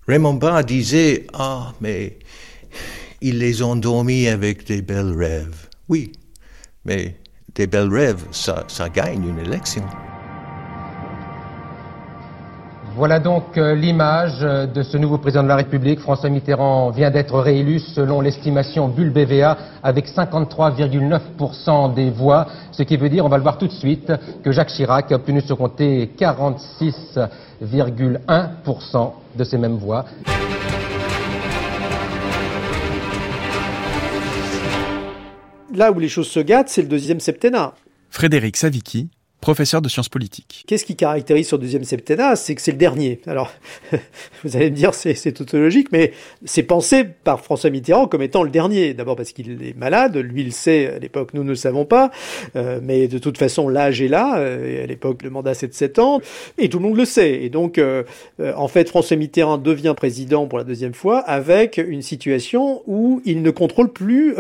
[0.07, 2.19] Raymond Barre disait Ah, mais
[3.23, 5.69] ils les ont dormis avec des belles rêves.
[5.89, 6.13] Oui,
[6.87, 7.17] mais
[7.55, 9.83] des belles rêves, ça, gagne une élection.
[12.95, 16.01] Voilà donc euh, l'image euh, de ce nouveau président de la République.
[16.01, 22.97] François Mitterrand vient d'être réélu selon l'estimation Bull BVA avec 53,9% des voix, ce qui
[22.97, 24.11] veut dire, on va le voir tout de suite,
[24.43, 30.07] que Jacques Chirac a obtenu ce compter 46,1% de ces mêmes voix.
[35.77, 37.75] Là où les choses se gâtent, c'est le deuxième septennat.
[38.11, 39.11] Frédéric Savicki,
[40.67, 42.37] Qu'est-ce qui caractérise ce deuxième septennat?
[42.37, 43.21] C'est que c'est le dernier.
[43.27, 43.53] Alors,
[44.45, 46.13] vous allez me dire, c'est tautologique, mais
[46.45, 48.95] c'est pensé par François Mitterrand comme étant le dernier.
[48.95, 52.11] D'abord parce qu'il est malade, lui il sait, à l'époque nous ne le savons pas,
[52.57, 55.75] euh, mais de toute façon l'âge est là, euh, à l'époque le mandat c'est de
[55.75, 56.21] 7 ans,
[56.59, 57.43] et tout le monde le sait.
[57.43, 58.03] Et donc, euh,
[58.39, 63.43] en fait, François Mitterrand devient président pour la deuxième fois avec une situation où il
[63.43, 64.35] ne contrôle plus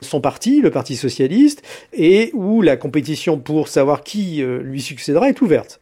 [0.00, 5.40] son parti, le Parti Socialiste, et où la compétition pour savoir qui lui succédera est
[5.40, 5.80] ouverte.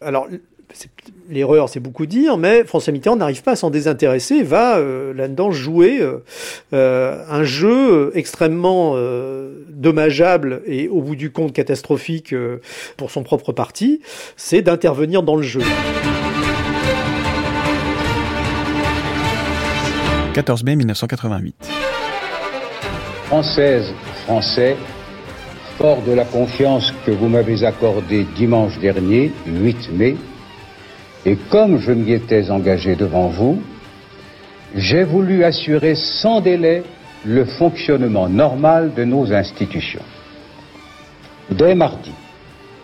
[0.00, 0.28] Alors,
[1.28, 5.50] l'erreur, c'est beaucoup dire, mais François Mitterrand n'arrive pas à s'en désintéresser, va euh, là-dedans
[5.50, 6.18] jouer euh,
[6.72, 8.96] euh, un jeu extrêmement
[9.70, 12.34] dommageable et au bout du compte catastrophique
[12.96, 14.00] pour son propre parti,
[14.36, 15.60] c'est d'intervenir dans le jeu.
[20.34, 21.54] 14 mai 1988.
[23.24, 23.92] Française,
[24.24, 24.76] Français,
[25.78, 30.16] Fort de la confiance que vous m'avez accordée dimanche dernier, 8 mai,
[31.26, 33.60] et comme je m'y étais engagé devant vous,
[34.74, 36.82] j'ai voulu assurer sans délai
[37.26, 40.00] le fonctionnement normal de nos institutions.
[41.50, 42.12] Dès mardi,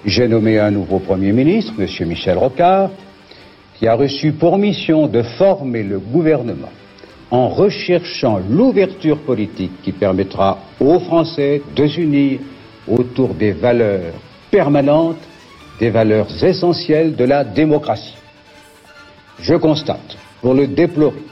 [0.04, 2.08] j'ai nommé un nouveau Premier ministre, M.
[2.08, 2.90] Michel Rocard,
[3.78, 6.72] qui a reçu pour mission de former le gouvernement
[7.30, 12.40] en recherchant l'ouverture politique qui permettra aux Français de s'unir
[12.88, 14.14] autour des valeurs
[14.50, 15.22] permanentes,
[15.78, 18.16] des valeurs essentielles de la démocratie.
[19.40, 21.22] Je constate, pour le déplorer,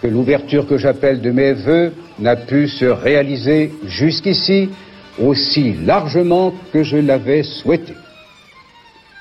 [0.00, 4.70] que l'ouverture que j'appelle de mes voeux n'a pu se réaliser jusqu'ici
[5.18, 7.94] aussi largement que je l'avais souhaité.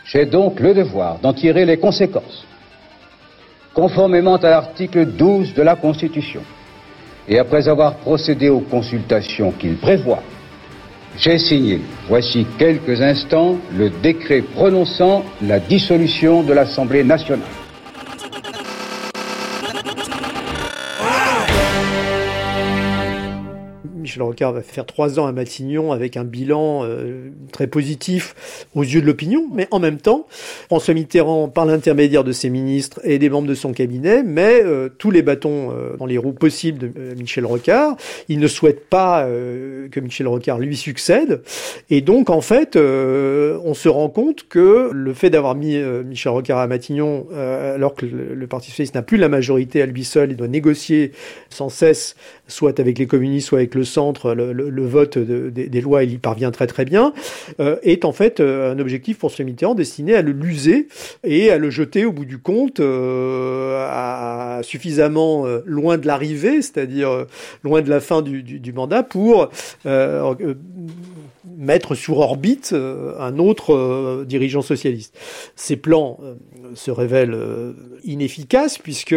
[0.06, 2.46] J'ai donc le devoir d'en tirer les conséquences.
[3.74, 6.42] Conformément à l'article 12 de la Constitution,
[7.28, 10.24] et après avoir procédé aux consultations qu'il prévoit,
[11.18, 17.59] j'ai signé, voici quelques instants, le décret prononçant la dissolution de l'Assemblée nationale.
[24.10, 26.84] Michel Rocard va faire trois ans à Matignon avec un bilan
[27.52, 30.26] très positif aux yeux de l'opinion, mais en même temps,
[30.66, 34.64] François Mitterrand, par l'intermédiaire de ses ministres et des membres de son cabinet, met
[34.98, 37.98] tous les bâtons dans les roues possibles de Michel Rocard.
[38.30, 41.44] Il ne souhaite pas que Michel Rocard lui succède,
[41.92, 46.58] et donc en fait, on se rend compte que le fait d'avoir mis Michel Rocard
[46.58, 50.36] à Matignon, alors que le, Parti socialiste n'a plus la majorité à lui seul, il
[50.36, 51.12] doit négocier
[51.52, 52.16] sans cesse,
[52.50, 56.52] soit avec les communistes, soit avec le centre, le, vote des lois, il y parvient
[56.52, 57.14] très très bien,
[57.60, 60.88] euh, est en fait euh, un objectif pour ce Mitterrand destiné à le l'user
[61.24, 67.26] et à le jeter au bout du compte euh, suffisamment loin de l'arrivée, c'est-à-dire
[67.64, 69.50] loin de la fin du mandat, pour
[71.60, 75.16] mettre sur orbite un autre dirigeant socialiste.
[75.56, 76.20] Ces plans
[76.74, 77.38] se révèlent
[78.04, 79.16] inefficaces puisque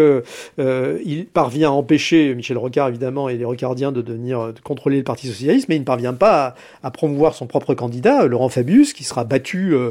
[0.59, 5.05] il parvient à empêcher Michel Rocard évidemment et les Rocardiens de devenir de contrôler le
[5.05, 9.05] Parti socialiste, mais il ne parvient pas à, promouvoir son propre candidat, Laurent Fabius, qui
[9.05, 9.90] sera battu euh,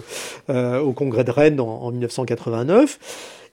[0.50, 3.00] euh, au Congrès de Rennes en, en 1989.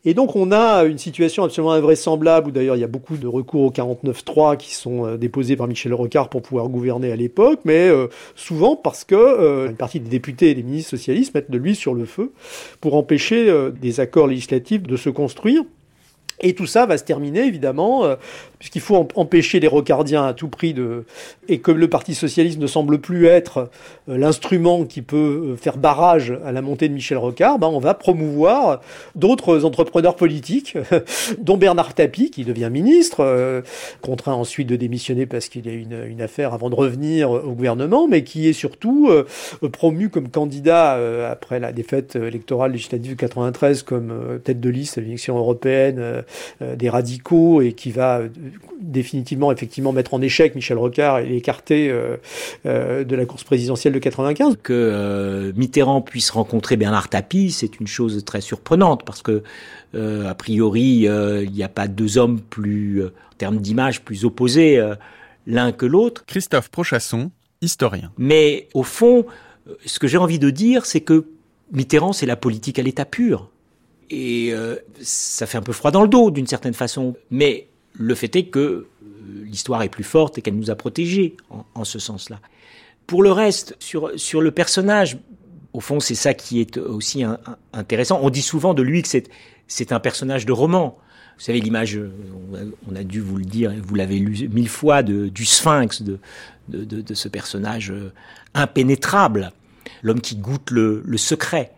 [0.04, 3.26] Et donc on a une situation absolument invraisemblable, où d'ailleurs il y a beaucoup de
[3.26, 7.60] recours au 49-3 qui sont euh, déposés par Michel Rocard pour pouvoir gouverner à l'époque,
[7.64, 7.90] mais
[8.34, 11.94] souvent parce que une partie des députés et des ministres socialistes mettent de l'huile sur
[11.94, 12.32] le feu
[12.80, 15.64] pour empêcher des accords législatifs de se construire.
[16.40, 18.16] Et tout ça va se terminer évidemment
[18.58, 21.04] puisqu'il faut empêcher les rocardiens à tout prix de
[21.48, 23.70] et que le Parti socialiste ne semble plus être
[24.08, 27.78] euh, l'instrument qui peut euh, faire barrage à la montée de Michel Rocard, ben on
[27.78, 28.80] va promouvoir
[29.14, 30.76] d'autres entrepreneurs politiques,
[31.38, 33.62] dont Bernard Tapie qui devient ministre, euh,
[34.02, 38.08] contraint ensuite de démissionner parce qu'il a une, une affaire avant de revenir au gouvernement,
[38.08, 39.10] mais qui est surtout
[39.72, 40.98] promu comme candidat
[41.30, 46.24] après la défaite électorale législative de 93 comme tête de liste à l'élection européenne
[46.60, 48.22] des radicaux et qui va
[48.80, 52.16] définitivement effectivement mettre en échec Michel Rocard et l'écarter euh,
[52.66, 54.56] euh, de la course présidentielle de 95.
[54.62, 59.42] Que euh, Mitterrand puisse rencontrer Bernard Tapie, c'est une chose très surprenante parce que
[59.94, 64.78] a priori il n'y a pas deux hommes plus en termes d'image plus opposés
[65.46, 66.24] l'un que l'autre.
[66.26, 67.30] Christophe Prochasson,
[67.62, 68.12] historien.
[68.18, 69.24] Mais au fond,
[69.86, 71.24] ce que j'ai envie de dire, c'est que
[71.72, 73.48] Mitterrand, c'est la politique à l'état pur.
[74.10, 74.54] Et
[75.02, 77.14] ça fait un peu froid dans le dos d'une certaine façon.
[77.30, 77.68] Mais
[77.98, 78.86] le fait est que euh,
[79.44, 81.36] l'histoire est plus forte et qu'elle nous a protégés
[81.74, 82.40] en, ce sens-là.
[83.06, 85.18] Pour le reste, sur, sur le personnage,
[85.72, 87.24] au fond, c'est ça qui est aussi
[87.72, 88.20] intéressant.
[88.22, 89.08] On dit souvent de lui que
[89.66, 90.98] c'est un personnage de roman.
[91.36, 91.98] Vous savez, l'image,
[92.90, 96.18] on a, dû vous le dire, vous l'avez lu mille fois, de, du sphinx, de,
[96.68, 98.12] de, de, ce personnage euh,
[98.54, 99.52] impénétrable,
[100.02, 101.72] l'homme qui goûte le, le secret,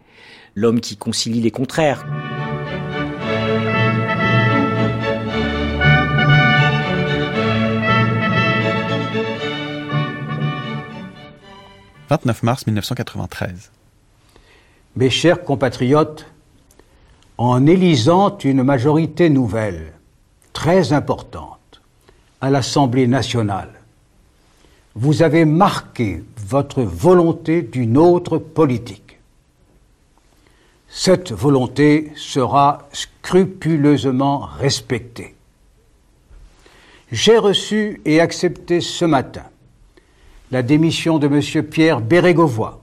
[0.60, 2.04] l'homme qui concilie les contraires.
[12.10, 13.70] 29 mars 1993.
[14.96, 16.26] Mes chers compatriotes,
[17.38, 19.92] en élisant une majorité nouvelle,
[20.52, 21.80] très importante,
[22.42, 23.70] à l'Assemblée nationale,
[24.94, 29.09] vous avez marqué votre volonté d'une autre politique.
[30.92, 35.36] Cette volonté sera scrupuleusement respectée.
[37.12, 39.44] J'ai reçu et accepté ce matin
[40.50, 41.62] la démission de M.
[41.64, 42.80] Pierre Bérégovoy,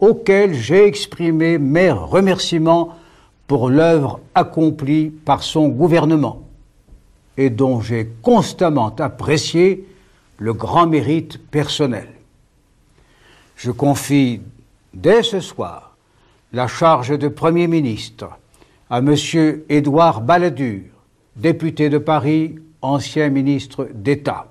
[0.00, 2.96] auquel j'ai exprimé mes remerciements
[3.46, 6.42] pour l'œuvre accomplie par son gouvernement
[7.36, 9.86] et dont j'ai constamment apprécié
[10.38, 12.08] le grand mérite personnel.
[13.54, 14.40] Je confie
[14.94, 15.87] dès ce soir
[16.52, 18.30] la charge de Premier ministre
[18.88, 19.14] à M.
[19.68, 20.84] Édouard Balladur,
[21.36, 24.50] député de Paris, ancien ministre d'État.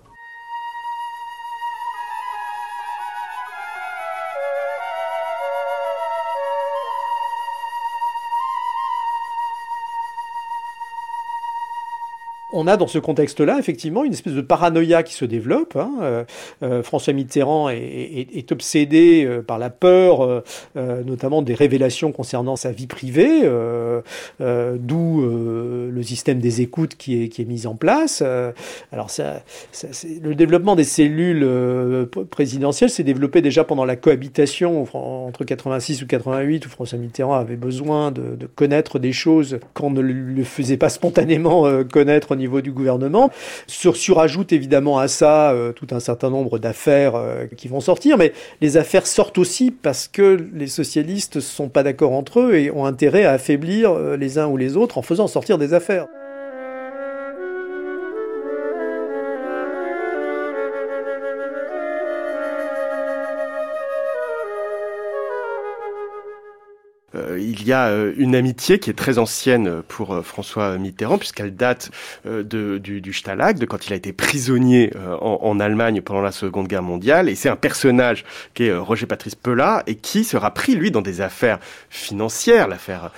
[12.58, 15.76] On a dans ce contexte-là, effectivement, une espèce de paranoïa qui se développe.
[15.76, 15.92] Hein.
[16.02, 16.24] Euh,
[16.64, 20.44] euh, François Mitterrand est, obsédé euh, par la peur,
[20.76, 23.44] notamment des révélations concernant sa vie privée,
[24.40, 28.24] d'où le système des écoutes qui est, mis en place.
[28.92, 29.44] alors, ça,
[30.22, 31.48] le développement des cellules
[32.32, 37.56] présidentielles s'est développé déjà pendant la cohabitation entre 86 ou 88, où François Mitterrand avait
[37.56, 42.47] besoin de, de connaître des choses qu'on ne le faisait pas spontanément connaître au niveau
[42.48, 43.30] niveau du gouvernement.
[43.68, 48.18] Sur, surajoute évidemment à ça euh, tout un certain nombre d'affaires euh, qui vont sortir,
[48.18, 48.32] mais
[48.62, 52.72] les affaires sortent aussi parce que les socialistes ne sont pas d'accord entre eux et
[52.72, 56.08] ont intérêt à affaiblir euh, les uns ou les autres en faisant sortir des affaires.
[67.60, 71.92] Il y a une amitié qui est très ancienne pour François Mitterrand, puisqu'elle date
[72.26, 74.92] de, du, Stalag, de quand il a été prisonnier
[75.22, 77.30] en, Allemagne pendant la Seconde Guerre mondiale.
[77.30, 81.02] Et c'est un personnage qui est Roger Patrice Pelat et qui sera pris, lui, dans
[81.02, 83.12] des affaires financières, l'affaire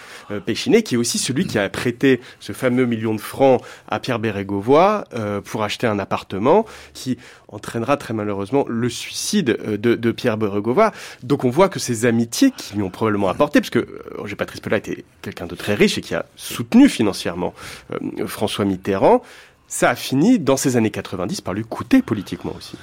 [0.46, 4.20] Péchinet, qui est aussi celui qui a prêté ce fameux million de francs à Pierre
[4.20, 5.04] Bérégovoy
[5.44, 7.18] pour acheter un appartement qui
[7.52, 10.92] entraînera très malheureusement le suicide euh, de, Pierre Beregova.
[11.24, 14.36] Donc on voit que ces amitiés qui lui ont probablement apporté, parce que euh, Roger
[14.36, 17.56] Patrice Pelat était quelqu'un de très riche et qui a soutenu financièrement
[17.92, 19.24] euh, François Mitterrand,
[19.68, 22.78] ça a fini dans ces années 90 par lui coûter politiquement aussi.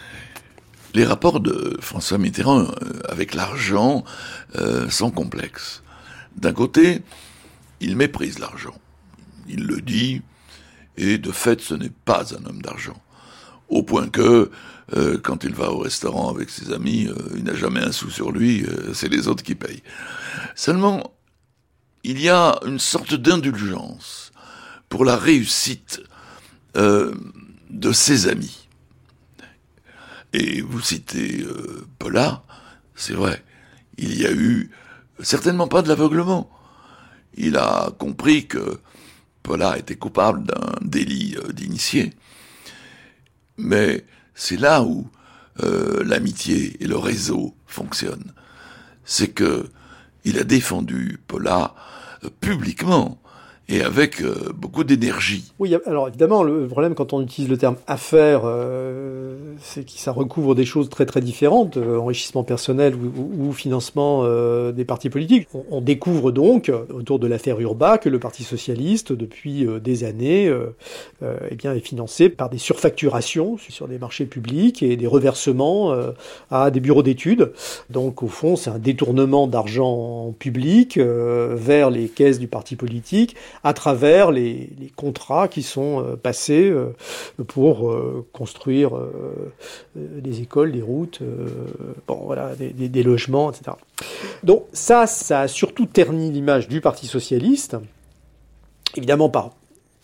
[0.94, 2.66] Les rapports de François Mitterrand
[3.08, 4.02] avec l'argent
[4.88, 5.82] sont complexes.
[6.36, 7.02] D'un côté,
[7.80, 8.74] il méprise l'argent.
[9.46, 10.22] Il le dit,
[10.96, 12.96] et de fait, ce n'est pas un homme d'argent
[13.68, 14.50] au point que
[14.96, 18.10] euh, quand il va au restaurant avec ses amis, euh, il n'a jamais un sou
[18.10, 19.82] sur lui, euh, c'est les autres qui payent.
[20.54, 21.15] Seulement,
[22.08, 24.32] il y a une sorte d'indulgence
[24.88, 26.02] pour la réussite
[26.74, 28.68] de ses amis.
[30.32, 31.44] Et vous citez
[31.98, 32.44] Paula,
[32.94, 33.42] c'est vrai,
[33.96, 34.70] il y a eu
[35.20, 36.50] certainement pas de l'aveuglement.
[37.34, 38.80] Il a compris que
[39.42, 42.12] Paula était coupable d'un délit d'initié
[43.56, 44.04] mais
[44.34, 45.08] c'est là où
[45.62, 48.32] euh, l'amitié et le réseau fonctionnent.
[49.04, 49.68] C'est que
[50.24, 51.80] il a défendu Paula euh,
[52.40, 53.20] publiquement
[53.68, 55.52] et avec euh, beaucoup d'énergie.
[55.58, 60.12] Oui, alors évidemment, le problème quand on utilise le terme affaire, euh, c'est que ça
[60.12, 65.10] recouvre des choses très très différentes, euh, enrichissement personnel ou, ou financement euh, des partis
[65.10, 65.48] politiques.
[65.52, 70.52] On, on, découvre donc, autour de l'affaire Urba, que le Parti socialiste, depuis des années,
[71.22, 75.94] eh bien, est financé par des surfacturations sur des marchés publics et des reversements
[76.50, 77.52] à des bureaux d'études.
[77.90, 83.36] Donc au fond, c'est un détournement d'argent public vers les caisses du parti politique
[83.66, 86.94] à travers les, contrats qui sont euh, passés euh,
[87.48, 88.92] pour euh, construire
[89.96, 91.20] des écoles, des routes,
[92.06, 93.76] bon, voilà, des, logements, etc.
[94.44, 97.76] Donc ça, ça a surtout terni l'image du Parti socialiste,
[98.96, 99.50] évidemment par,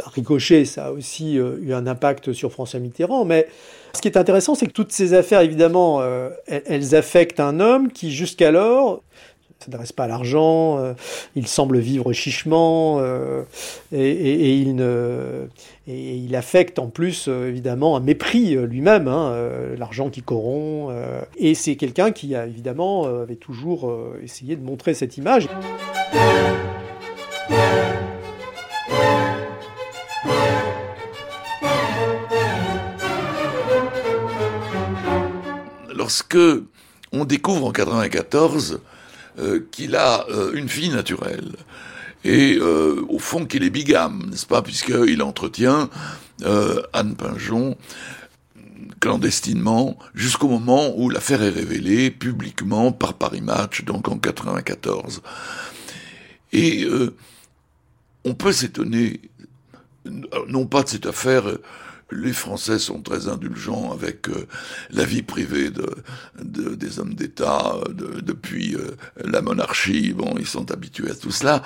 [0.06, 3.46] ricochet, ça a aussi eu un impact sur François Mitterrand, mais
[3.92, 6.02] ce qui est intéressant, c'est que toutes ces affaires, évidemment,
[6.46, 9.02] elles affectent un homme qui, jusqu'alors,
[9.62, 10.94] s'adresse pas à l'argent, euh,
[11.36, 13.42] il semble vivre chichement euh,
[13.92, 14.52] et,
[15.86, 19.34] il affecte en plus euh, évidemment un mépris lui-même, hein,
[19.76, 20.92] l'argent qui corrompt.
[21.36, 23.92] et c'est quelqu'un qui a évidemment avait toujours
[24.22, 25.48] essayé de montrer cette image.
[35.94, 36.36] Lorsque
[37.12, 38.78] on découvre en 94 euh,
[39.70, 41.52] qu'il a euh, une fille naturelle.
[42.24, 45.90] Et euh, au fond qu'il est bigame, n'est-ce pas, puisqu'il entretient
[46.92, 47.76] Anne Pinjon
[49.00, 55.22] clandestinement jusqu'au moment où l'affaire est révélée publiquement par Paris Match, donc en 94.
[56.52, 56.84] Et
[58.24, 59.20] on peut s'étonner,
[60.48, 61.44] non pas de cette affaire
[62.12, 64.46] les Français sont très indulgents avec euh,
[64.90, 65.88] la vie privée de,
[66.42, 70.12] de des hommes d'État de, depuis euh, la monarchie.
[70.12, 71.62] Bon, ils sont habitués à tout cela.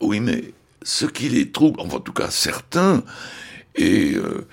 [0.00, 3.02] Oui, mais ce qui les trouble, en tout cas certains,
[3.74, 4.46] et euh,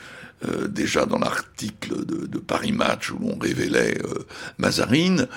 [0.45, 3.97] euh déjà dans l'article de, de, Paris Match où l'on révélait
[4.57, 5.28] Mazarine,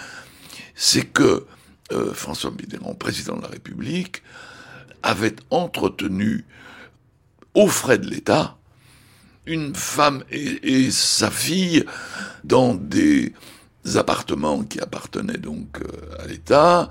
[0.75, 1.47] c'est que
[2.15, 4.23] François Mitterrand, président de la République,
[5.03, 6.47] avait entretenu
[7.53, 8.57] aux frais de l'État
[9.47, 11.85] une femme et, sa fille
[12.45, 13.33] dans des
[13.95, 16.89] appartements qui appartenaient donc euh, à l'État,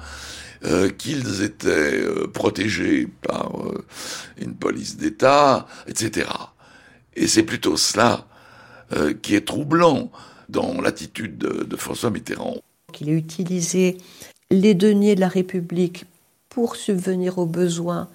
[0.65, 3.51] euh, qu'ils étaient euh, protégés par
[4.39, 6.29] une police d'État, etc.
[7.15, 8.27] Et c'est plutôt cela
[9.23, 10.11] qui est troublant
[10.49, 12.57] dans l'attitude de, de François Mitterrand.
[12.91, 13.97] Qu'il ait utilisé
[14.51, 16.05] les deniers de la République
[16.49, 18.07] pour subvenir aux besoins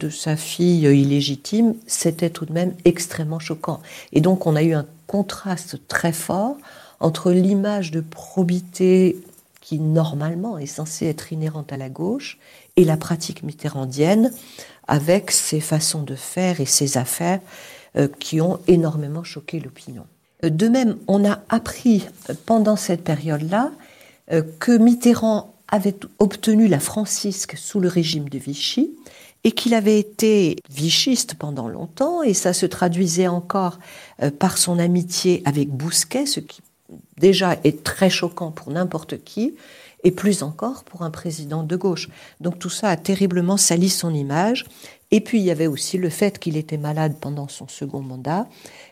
[0.00, 3.80] de sa fille illégitime, c'était tout de même extrêmement choquant.
[4.12, 6.56] Et donc on a eu un contraste très fort
[7.00, 9.16] entre l'image de probité
[9.60, 12.38] qui normalement est censée être inhérente à la gauche
[12.76, 14.32] et la pratique mitterrandienne
[14.86, 17.40] avec ses façons de faire et ses affaires
[17.96, 20.06] euh, qui ont énormément choqué l'opinion.
[20.42, 22.06] De même, on a appris
[22.46, 23.72] pendant cette période-là
[24.30, 28.92] euh, que Mitterrand avait obtenu la francisque sous le régime de Vichy
[29.44, 33.78] et qu'il avait été vichiste pendant longtemps, et ça se traduisait encore
[34.22, 36.60] euh, par son amitié avec Bousquet, ce qui
[37.18, 39.54] déjà est très choquant pour n'importe qui,
[40.04, 42.08] et plus encore pour un président de gauche.
[42.40, 44.64] Donc tout ça a terriblement sali son image.
[45.10, 48.46] Et puis il y avait aussi le fait qu'il était malade pendant son second mandat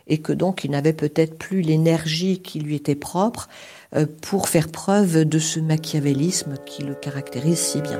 [0.07, 3.47] et que donc il n'avait peut-être plus l'énergie qui lui était propre
[3.95, 7.99] euh, pour faire preuve de ce machiavélisme qui le caractérise si bien.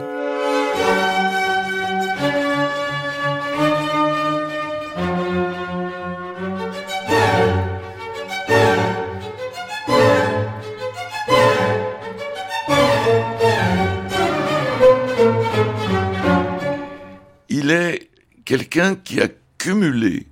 [18.58, 19.28] Quelqu'un qui a
[19.60, 20.26] cumulé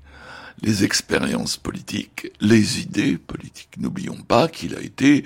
[0.63, 3.77] les expériences politiques, les idées politiques.
[3.77, 5.23] N'oublions pas qu'il a été,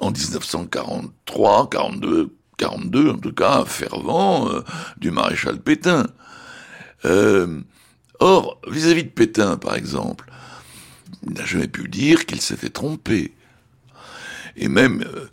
[0.00, 4.64] en 1943, 42, 42 en tout cas, fervent euh,
[4.96, 6.08] du maréchal Pétain.
[7.04, 7.60] Euh,
[8.18, 10.28] or, vis-à-vis de Pétain, par exemple,
[11.24, 13.32] il n'a jamais pu dire qu'il s'était trompé.
[14.56, 15.28] Et même, euh,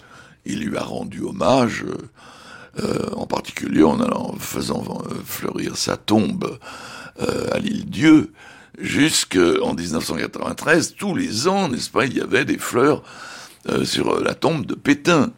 [0.45, 1.83] il lui a rendu hommage,
[3.15, 6.59] en particulier en allant, faisant fleurir sa tombe
[7.17, 8.33] à l'île Dieu,
[8.79, 13.03] jusqu'en 1993, tous les ans, n'est-ce pas, il y avait des fleurs
[13.69, 15.31] euh, sur la tombe de Pétain.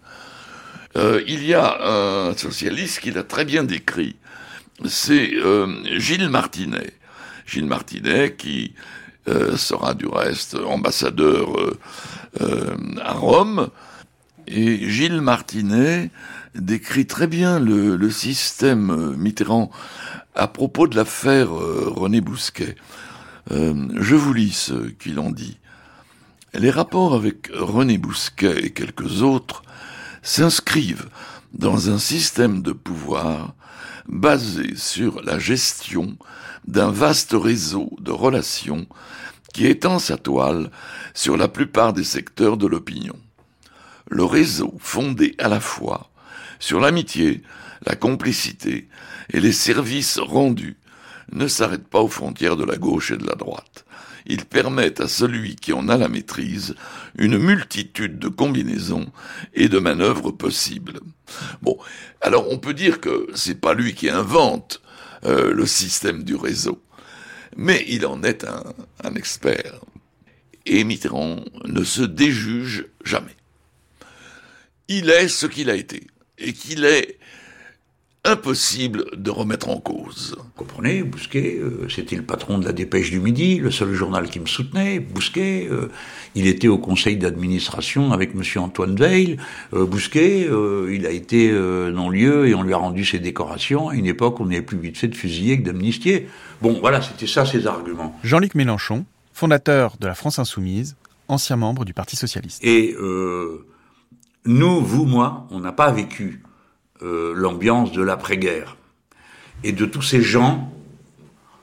[0.95, 4.15] Euh, il y a un socialiste qui l'a très bien décrit,
[4.85, 5.67] c'est euh,
[5.97, 6.93] Gilles Martinet.
[7.45, 8.73] Gilles Martinet qui
[9.57, 11.49] sera du reste ambassadeur
[12.39, 13.69] à Rome.
[14.47, 16.11] Et Gilles Martinet
[16.57, 19.71] décrit très bien le, système Mitterrand
[20.35, 22.75] à propos de l'affaire René Bousquet.
[23.51, 25.57] Euh, je vous lis ce qu'il en dit.
[26.53, 29.63] Les rapports avec René Bousquet et quelques autres
[30.21, 31.09] s'inscrivent
[31.53, 33.53] dans un système de pouvoir
[34.07, 36.17] basé sur la gestion
[36.67, 38.87] d'un vaste réseau de relations
[39.53, 40.71] qui étend sa toile
[41.13, 43.15] sur la plupart des secteurs de l'opinion.
[44.09, 46.09] Le réseau fondé à la fois
[46.59, 47.41] sur l'amitié,
[47.85, 48.87] la complicité
[49.31, 50.77] et les services rendus
[51.31, 53.85] ne s'arrête pas aux frontières de la gauche et de la droite.
[54.25, 56.75] Il permet à celui qui en a la maîtrise
[57.17, 59.07] une multitude de combinaisons
[59.53, 60.99] et de manœuvres possibles.
[61.61, 61.77] Bon,
[62.21, 64.81] alors on peut dire que c'est pas lui qui invente
[65.23, 66.81] euh, le système du réseau,
[67.55, 68.63] mais il en est un,
[69.03, 69.79] un expert.
[70.65, 73.35] Et Mitterrand ne se déjuge jamais.
[74.89, 77.17] Il est ce qu'il a été, et qu'il est
[78.27, 80.35] impossible de remettre en cause.
[80.37, 84.29] Vous comprenez, Bousquet, euh, c'était le patron de la Dépêche du Midi, le seul journal
[84.29, 84.99] qui me soutenait?
[84.99, 85.89] Bousquet, euh,
[86.35, 88.41] il était au conseil d'administration avec M.
[88.61, 89.37] Antoine Veil.
[89.73, 90.49] Euh, Bousquet,
[90.91, 94.43] il a été non-lieu et on lui a rendu ses décorations à une époque où
[94.43, 96.27] on avait plus vite fait de fusiller que d'amnistier.
[96.61, 98.17] Bon, voilà, c'était ça ses arguments.
[98.23, 100.95] Jean-Luc Mélenchon, fondateur de la France Insoumise,
[101.29, 102.63] ancien membre du Parti Socialiste.
[102.63, 102.95] Et
[104.47, 106.41] nous, vous, moi, on n'a pas vécu
[107.03, 108.77] euh, l'ambiance de l'après-guerre.
[109.63, 110.71] Et de tous ces gens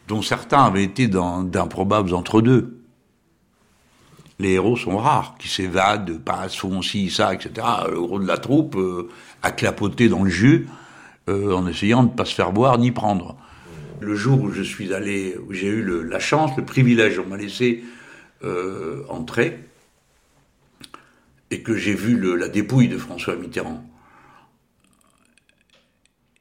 [0.07, 2.78] dont certains avaient été dans d'improbables entre-deux.
[4.39, 7.66] Les héros sont rares, qui s'évadent, passent, font ci, ça, etc.
[7.91, 9.09] Le gros de la troupe euh,
[9.43, 10.68] a clapoté dans le jus
[11.30, 13.37] euh, en essayant de ne pas se faire boire ni prendre.
[14.01, 17.37] Le jour où je suis allé, où j'ai eu la chance, le privilège, on m'a
[17.39, 17.82] laissé
[19.09, 19.59] entrer,
[21.51, 23.84] et que j'ai vu la dépouille de François Mitterrand,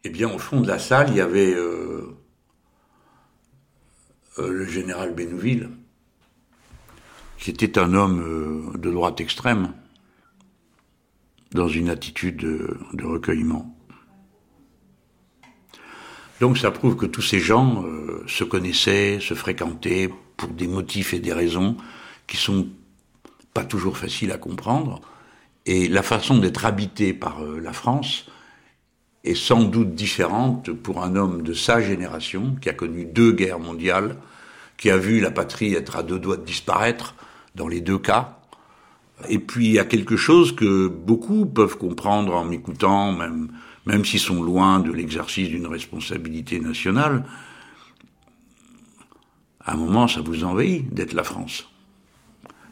[0.06, 2.18] eh bien, au fond de la salle, il y avait euh,
[4.40, 5.70] euh, le général Benouville,
[7.38, 9.74] qui était un homme euh, de droite extrême,
[11.52, 13.78] dans une attitude de, recueillement.
[16.42, 17.86] Donc ça prouve que tous ces gens
[18.28, 21.78] se connaissaient, se fréquentaient pour des motifs et des raisons
[22.26, 22.68] qui sont
[23.54, 25.02] pas toujours faciles à comprendre.
[25.66, 28.26] Et la façon d'être habité par la France
[29.24, 33.60] est sans doute différente pour un homme de sa génération, qui a connu deux guerres
[33.60, 34.18] mondiales,
[34.78, 37.16] qui a vu la patrie être à deux doigts de disparaître
[37.56, 38.40] dans les deux cas.
[39.30, 43.50] Et puis il y a quelque chose que beaucoup peuvent comprendre en m'écoutant, même,
[43.86, 47.24] même s'ils sont loin de l'exercice d'une responsabilité nationale.
[49.64, 51.70] À un moment, ça vous envahit d'être la France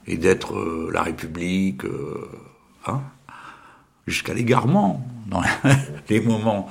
[0.08, 1.86] et d'être euh, la République.
[1.86, 2.30] Euh,
[2.88, 3.02] hein
[4.08, 5.44] jusqu'à l'égarement dans
[6.10, 6.68] les moments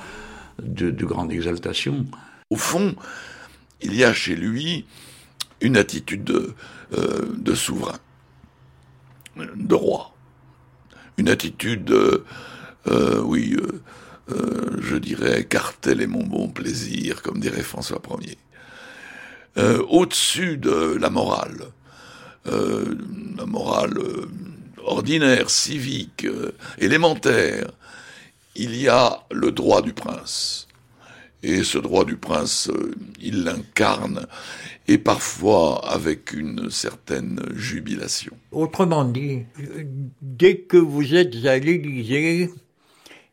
[0.61, 2.05] de, grande exaltation.
[2.49, 2.95] Au fond,
[3.81, 4.85] il y a chez lui
[5.61, 6.53] une attitude de,
[6.93, 7.97] euh, souverain,
[9.37, 10.13] de roi,
[11.17, 12.25] une attitude, de,
[13.23, 13.55] oui,
[14.27, 18.37] je dirais, cartel et mon bon plaisir, comme dirait François Ier.
[19.89, 21.71] Au-dessus de la morale,
[22.45, 23.97] la morale
[24.85, 27.71] ordinaire, civique, euh, élémentaire,
[28.55, 30.67] il y a le droit du prince.
[31.43, 34.27] Et ce droit du prince, euh, il l'incarne,
[34.87, 38.33] et parfois avec une certaine jubilation.
[38.51, 39.43] Autrement dit,
[40.21, 42.51] dès que vous êtes à l'Élysée,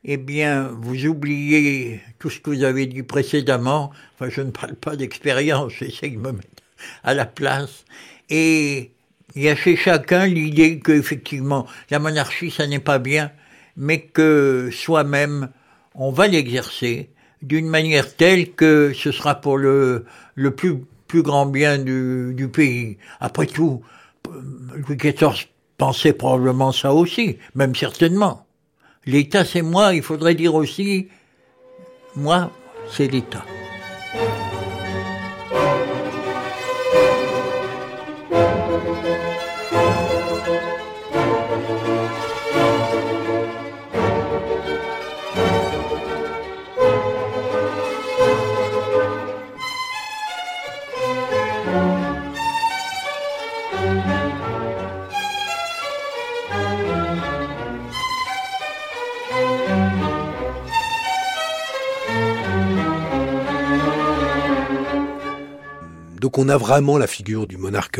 [0.04, 3.90] eh bien, vous oubliez tout ce que vous avez dit précédemment.
[4.14, 6.62] Enfin, je ne parle pas d'expérience, j'essaie de me mettre
[7.02, 7.84] à la place.
[8.30, 8.92] Et
[9.34, 13.30] il y a chez chacun l'idée qu'effectivement, la monarchie, ça n'est pas bien,
[13.76, 15.50] mais que soi-même,
[15.94, 17.10] on va l'exercer
[17.42, 20.04] d'une manière telle que ce sera pour le,
[20.34, 22.98] le plus, plus grand bien du, du pays.
[23.20, 23.82] Après tout,
[24.28, 28.46] Louis XIV pensait probablement ça aussi, même certainement.
[29.06, 31.08] L'État, c'est moi, il faudrait dire aussi,
[32.16, 32.50] moi,
[32.90, 33.44] c'est l'État.
[66.40, 67.98] On a vraiment la figure du monarque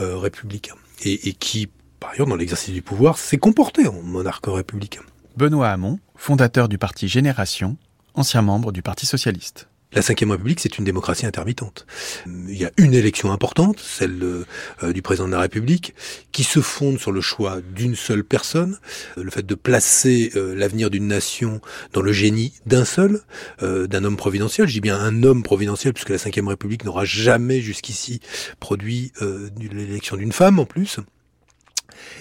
[0.00, 0.74] euh, républicain
[1.04, 1.68] et, et, qui,
[2.00, 5.02] par ailleurs, dans l'exercice du pouvoir, s'est comporté en monarque républicain.
[5.36, 7.76] Benoît Hamon, fondateur du parti Génération,
[8.14, 9.68] ancien membre du Parti socialiste.
[9.92, 11.86] La Ve République, c'est une démocratie intermittente.
[12.26, 15.94] Il y a une élection importante, celle euh, du président de la République,
[16.30, 18.78] qui se fonde sur le choix d'une seule personne,
[19.16, 21.62] euh, le fait de placer euh, l'avenir d'une nation
[21.94, 23.20] dans le génie d'un seul,
[23.60, 24.68] d'un homme providentiel.
[24.68, 28.20] Je dis bien un homme providentiel, puisque la Ve République n'aura jamais jusqu'ici
[28.60, 29.12] produit
[29.58, 30.98] l'élection d'une femme en plus.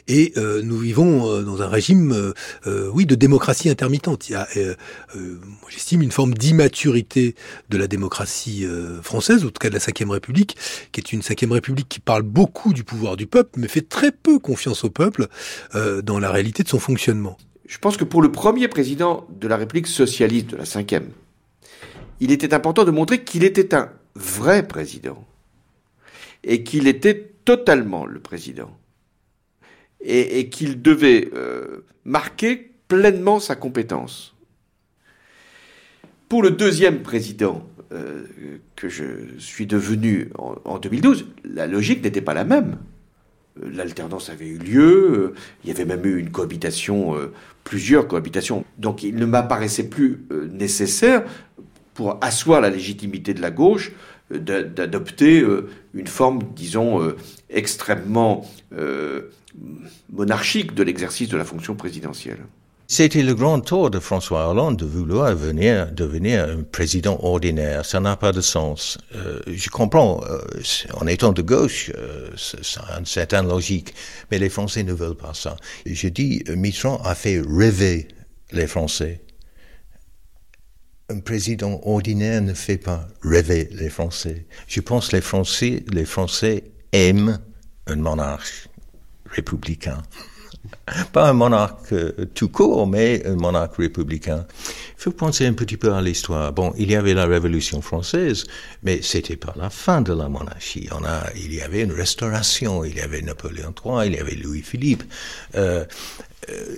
[0.07, 2.33] Et euh, nous vivons euh, dans un régime,
[2.65, 4.29] euh, oui, de démocratie intermittente.
[4.29, 4.47] Il y a,
[5.69, 7.35] j'estime, une forme d'immaturité
[7.69, 8.65] de la démocratie
[9.01, 10.57] française, en tout cas de la Ve République,
[10.91, 14.11] qui est une Ve République qui parle beaucoup du pouvoir du peuple, mais fait très
[14.11, 15.27] peu confiance au peuple
[16.03, 17.37] dans la réalité de son fonctionnement.
[17.67, 21.09] Je pense que pour le premier président de la République socialiste, de la cinquième,
[22.19, 25.23] il était important de montrer qu'il était un vrai président
[26.43, 28.71] et qu'il était totalement le président
[30.01, 34.35] et, qu'il devait euh, marquer pleinement sa compétence.
[36.29, 38.25] Pour le deuxième président euh,
[38.75, 39.05] que je
[39.37, 42.77] suis devenu en, 2012, la logique n'était pas la même.
[43.61, 45.33] Euh, l'alternance avait eu lieu,
[45.63, 47.15] il y avait même eu une cohabitation,
[47.63, 48.65] plusieurs cohabitations.
[48.77, 51.23] Donc il ne m'apparaissait plus nécessaire,
[51.97, 53.91] pour asseoir la légitimité de la gauche,
[54.31, 55.45] d'adopter
[55.93, 57.13] une forme, disons,
[57.49, 58.45] extrêmement
[60.11, 62.39] monarchique de l'exercice de la fonction présidentielle.
[62.89, 67.85] C'était le grand tour de François Hollande de vouloir venir, devenir un président ordinaire.
[67.85, 68.97] Ça n'a pas de sens.
[69.13, 70.39] Euh, je comprends, euh,
[70.93, 73.93] en étant de gauche, euh, ça a une certaine logique,
[74.31, 75.57] mais les Français ne veulent pas ça.
[75.85, 78.07] Je dis, Mitterrand a fait rêver
[78.53, 79.19] les Français.
[81.09, 84.45] Un président ordinaire ne fait pas rêver les Français.
[84.67, 87.39] Je pense que les Français, les Français aiment
[87.87, 88.67] un monarque
[89.25, 90.03] républicain.
[91.13, 94.45] Pas un monarque euh, tout court, mais un monarque républicain.
[94.97, 96.51] Il faut penser un petit peu à l'histoire.
[96.51, 98.45] Bon, il y avait la Révolution française,
[98.83, 100.89] mais c'était pas la fin de la monarchie.
[101.35, 102.83] Il y avait une restauration.
[102.83, 105.03] Il y avait Napoléon III, il y avait Louis-Philippe.
[105.55, 105.85] Euh,
[106.49, 106.75] euh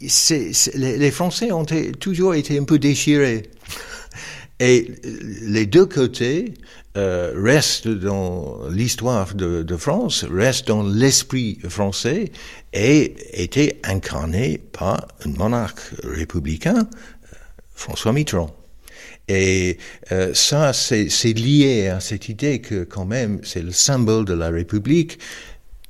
[0.00, 3.50] les, Français ont toujours été un peu déchirés.
[4.60, 4.92] Et
[5.42, 6.54] les deux côtés
[6.96, 12.32] euh, restent dans l'histoire de, France, restent dans l'esprit français
[12.72, 16.88] et étaient incarnés par un monarque républicain,
[17.74, 18.50] François Mitterrand.
[19.28, 19.78] Et
[20.10, 24.48] euh, ça, c'est lié à cette idée que quand même, c'est le symbole de la
[24.48, 25.20] République.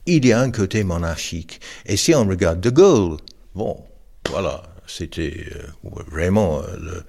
[0.04, 1.61] Il y a un côté monarchique.
[1.86, 3.16] Et si on regarde De Gaulle,
[3.54, 3.82] bon,
[4.31, 7.03] voilà, c'était euh, vraiment euh,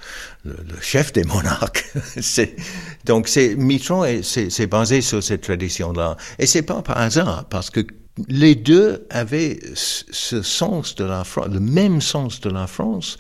[0.44, 1.92] le, chef des monarques.
[3.06, 6.18] donc c'est Mitterrand, c'est basé sur cette tradition-là.
[6.38, 7.82] Et c'est pas par hasard, parce que
[8.28, 13.18] les deux avaient ce sens de la France, le même sens de la France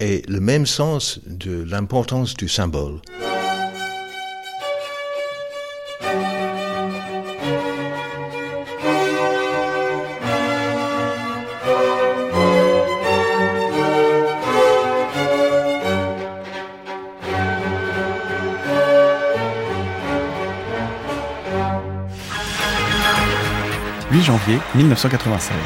[0.00, 3.00] et le même sens de l'importance du symbole.
[24.74, 25.56] 1996.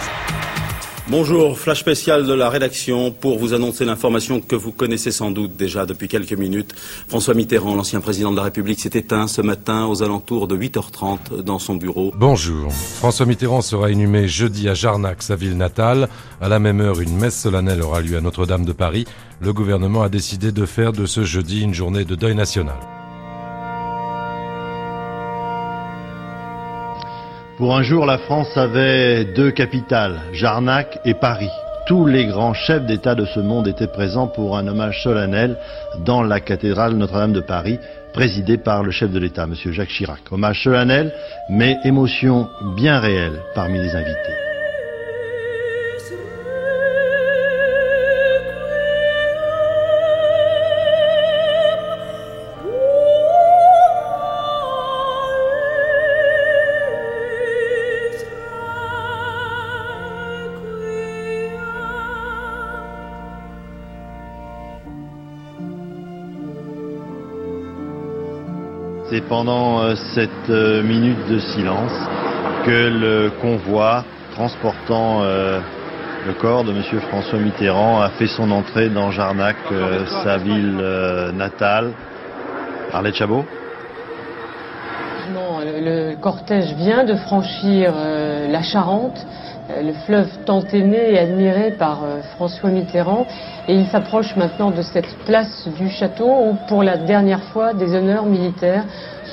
[1.08, 5.54] Bonjour, flash spécial de la rédaction pour vous annoncer l'information que vous connaissez sans doute
[5.54, 6.74] déjà depuis quelques minutes.
[7.06, 11.42] François Mitterrand, l'ancien président de la République, s'est éteint ce matin aux alentours de 8h30
[11.42, 12.10] dans son bureau.
[12.16, 12.72] Bonjour.
[12.72, 16.08] François Mitterrand sera inhumé jeudi à Jarnac, sa ville natale.
[16.40, 19.04] À la même heure, une messe solennelle aura lieu à Notre-Dame de Paris.
[19.40, 22.76] Le gouvernement a décidé de faire de ce jeudi une journée de deuil national.
[27.56, 31.50] Pour un jour, la France avait deux capitales, Jarnac et Paris.
[31.86, 35.56] Tous les grands chefs d'État de ce monde étaient présents pour un hommage solennel
[36.04, 37.78] dans la cathédrale Notre-Dame de Paris,
[38.12, 39.54] présidée par le chef de l'État, M.
[39.54, 40.20] Jacques Chirac.
[40.32, 41.12] Hommage solennel,
[41.48, 44.53] mais émotion bien réelle parmi les invités.
[69.28, 71.92] Pendant euh, cette euh, minute de silence
[72.64, 75.60] que le convoi transportant euh,
[76.26, 76.82] le corps de M.
[77.08, 79.56] François Mitterrand a fait son entrée dans Jarnac,
[80.22, 80.82] sa ville
[81.34, 81.92] natale.
[82.94, 83.44] Arlette Chabot
[85.66, 87.92] le cortège vient de franchir
[88.48, 89.26] la Charente,
[89.68, 92.00] le fleuve tant aimé et admiré par
[92.36, 93.26] François Mitterrand,
[93.66, 97.94] et il s'approche maintenant de cette place du château où, pour la dernière fois, des
[97.94, 98.84] honneurs militaires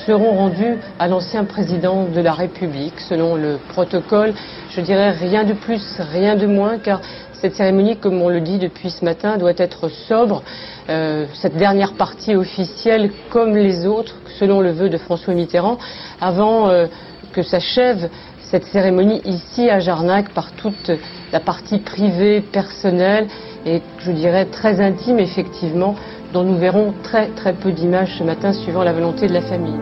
[0.06, 4.32] seront rendus à l'ancien président de la République, selon le protocole.
[4.70, 7.00] Je dirais rien de plus, rien de moins, car
[7.34, 10.42] cette cérémonie, comme on le dit depuis ce matin, doit être sobre.
[10.88, 15.78] Euh, cette dernière partie officielle, comme les autres, selon le vœu de François Mitterrand,
[16.20, 16.86] avant euh,
[17.32, 18.08] que s'achève
[18.52, 20.90] cette cérémonie ici à Jarnac par toute
[21.32, 23.26] la partie privée, personnelle
[23.64, 25.94] et je dirais très intime effectivement,
[26.34, 29.80] dont nous verrons très très peu d'images ce matin suivant la volonté de la famille.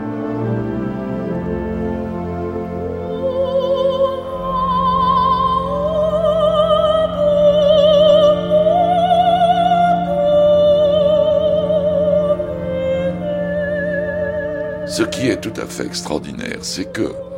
[14.87, 17.30] Ce qui est tout à fait extraordinaire, c'est que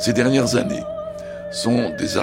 [0.00, 0.82] ces dernières années
[1.52, 2.16] sont des,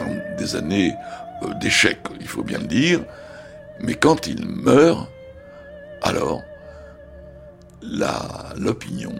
[0.55, 0.95] années
[1.43, 3.01] euh, d'échecs, il faut bien le dire,
[3.79, 5.07] mais quand il meurt,
[6.01, 6.41] alors
[8.57, 9.13] l'opinion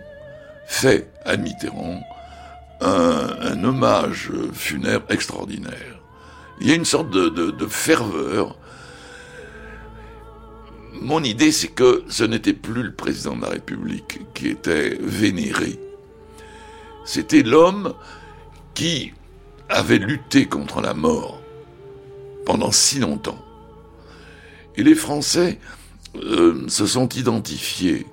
[0.65, 2.01] fait à Mitterrand
[2.81, 5.99] un, hommage funèbre extraordinaire.
[6.59, 8.57] Il y a une sorte de ferveur.
[10.93, 15.79] Mon idée, c'est que ce n'était plus le président de la République qui était vénéré.
[17.05, 17.93] C'était l'homme
[18.77, 19.11] qui
[19.69, 21.41] avait lutté contre la mort
[22.45, 23.43] pendant si longtemps.
[24.75, 25.57] Et les Français
[26.15, 28.05] euh, se sont identifiés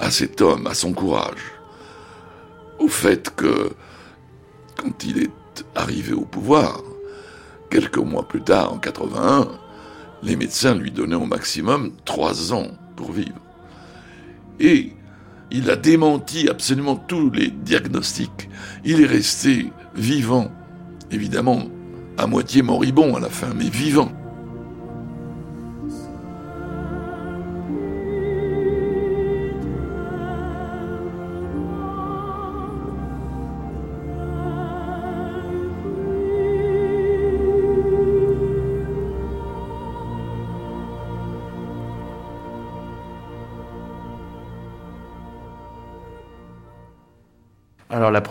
[0.00, 1.52] à cet homme, à son courage,
[2.80, 3.70] au fait que
[4.76, 6.82] quand il est arrivé au pouvoir,
[7.70, 9.46] quelques mois plus tard, en 81,
[10.24, 13.38] les médecins lui donnaient au maximum trois ans pour vivre.
[14.58, 14.94] Et
[15.52, 18.48] il a démenti absolument tous les diagnostics.
[18.84, 20.50] Il est resté vivant,
[21.10, 21.64] évidemment,
[22.16, 24.10] à moitié moribond à la fin, mais vivant.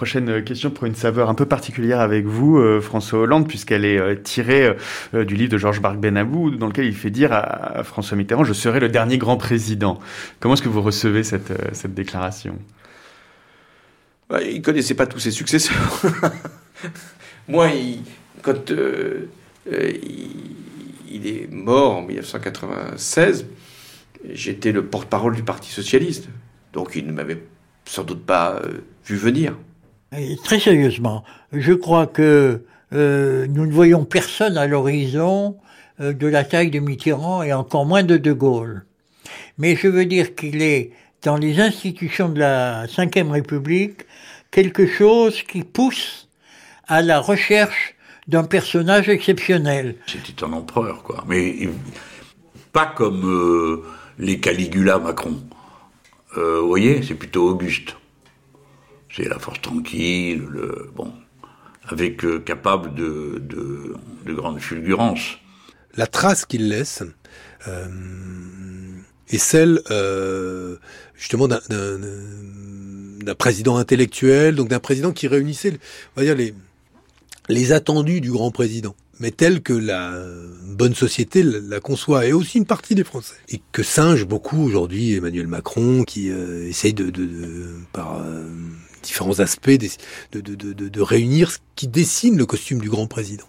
[0.01, 3.99] Prochaine question pour une saveur un peu particulière avec vous, euh, François Hollande, puisqu'elle est
[3.99, 4.75] euh, tirée
[5.13, 8.43] euh, du livre de Georges Barc Benabou, dans lequel il fait dire à, François Mitterrand
[8.43, 9.99] Je serai le dernier grand président.
[10.39, 11.53] Comment est-ce que vous recevez cette,
[11.93, 12.57] déclaration?
[14.27, 16.01] Bah, Il ne connaissait pas tous ses successeurs.
[17.47, 17.69] Moi,
[18.41, 19.27] quand il,
[21.27, 23.45] est mort en 1996,
[24.33, 26.27] j'étais le porte-parole du Parti socialiste.
[26.73, 27.43] Donc il ne m'avait
[27.85, 28.63] sans doute pas
[29.05, 29.53] vu venir.
[30.43, 35.57] Très sérieusement, je crois que euh, nous ne voyons personne à l'horizon
[36.01, 38.85] euh, de la taille de Mitterrand et encore moins de De Gaulle.
[39.57, 40.91] Mais je veux dire qu'il est
[41.23, 44.05] dans les institutions de la Ve République
[44.49, 46.27] quelque chose qui pousse
[46.87, 47.95] à la recherche
[48.27, 49.95] d'un personnage exceptionnel.
[50.07, 51.23] C'était un empereur, quoi.
[51.27, 51.69] Mais
[52.73, 53.83] pas comme euh,
[54.19, 55.37] les Caligula Macron.
[56.35, 57.95] vous voyez, c'est plutôt Auguste
[59.15, 61.13] c'est la force tranquille, le, bon,
[61.85, 63.41] avec euh, capable de,
[64.25, 65.37] de grande fulgurance.
[65.95, 67.03] La trace qu'il laisse
[67.67, 67.87] euh,
[69.29, 70.77] est celle euh,
[71.15, 71.59] justement d'un
[73.37, 75.77] président intellectuel, donc d'un président qui réunissait,
[76.15, 76.53] on va dire les
[77.49, 80.15] les attendus du grand président mais tel que la
[80.65, 83.35] bonne société la conçoit, et aussi une partie des Français.
[83.49, 88.43] Et que singe beaucoup aujourd'hui Emmanuel Macron, qui euh, essaye de, de, de par euh,
[89.01, 89.69] différents aspects,
[90.31, 93.47] de, de, réunir ce qui dessine le costume du grand président.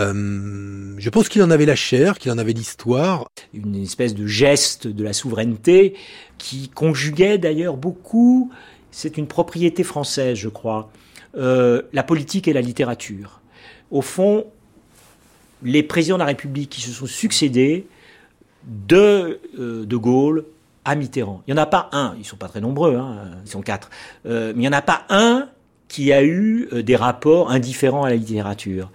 [0.00, 3.26] Euh, je pense qu'il en avait la chair, qu'il en avait l'histoire.
[3.54, 5.94] Une espèce de geste de la souveraineté
[6.38, 8.50] qui conjuguait d'ailleurs beaucoup,
[8.90, 10.90] c'est une propriété française je crois,
[11.36, 13.40] euh, la politique et la littérature.
[13.90, 14.46] Au fond,
[15.62, 17.86] les présidents de la République qui se sont succédés
[18.66, 20.44] de euh, De Gaulle
[20.86, 21.42] à Mitterrand.
[21.46, 23.90] Il n'y en a pas un, ils sont pas très nombreux, hein, ils sont quatre,
[24.24, 25.48] euh, mais il n'y en a pas un
[25.88, 28.90] qui a eu euh, des rapports indifférents à la littérature.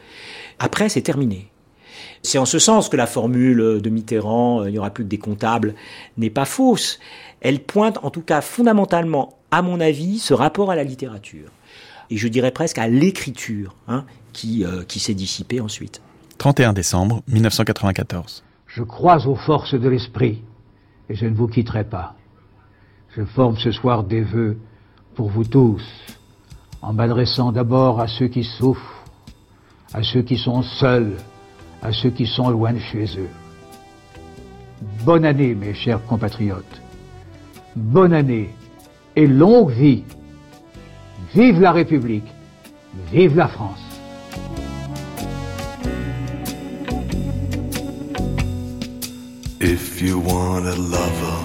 [0.58, 1.52] Après, c'est terminé.
[2.24, 5.18] C'est en ce sens que la formule de Mitterrand, il n'y aura plus que des
[5.18, 5.76] comptables,
[6.18, 7.00] n'est pas fausse.
[7.42, 11.50] Elle pointe en tout cas fondamentalement, à mon avis, ce rapport à la littérature.
[12.10, 16.02] Et je dirais presque à l'écriture, hein, qui, qui s'est dissipée ensuite.
[16.38, 18.44] 31 décembre 1994.
[18.68, 20.44] Je crois aux forces de l'esprit
[21.12, 22.16] et je ne vous quitterai pas.
[23.10, 24.58] Je forme ce soir des vœux
[25.14, 25.84] pour vous tous,
[26.82, 29.04] en m'adressant d'abord à ceux qui souffrent,
[29.94, 31.18] à ceux qui sont seuls,
[31.82, 33.30] à ceux qui sont loin de chez eux.
[35.04, 36.82] Bonne année, mes chers compatriotes.
[37.76, 38.50] Bonne année
[39.18, 40.06] et longue vie.
[41.36, 42.32] Vive la République.
[43.12, 43.91] Vive la France.
[49.64, 51.38] If you want a lover,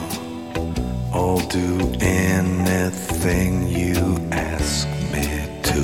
[1.12, 5.26] I'll do anything you ask me
[5.64, 5.82] to.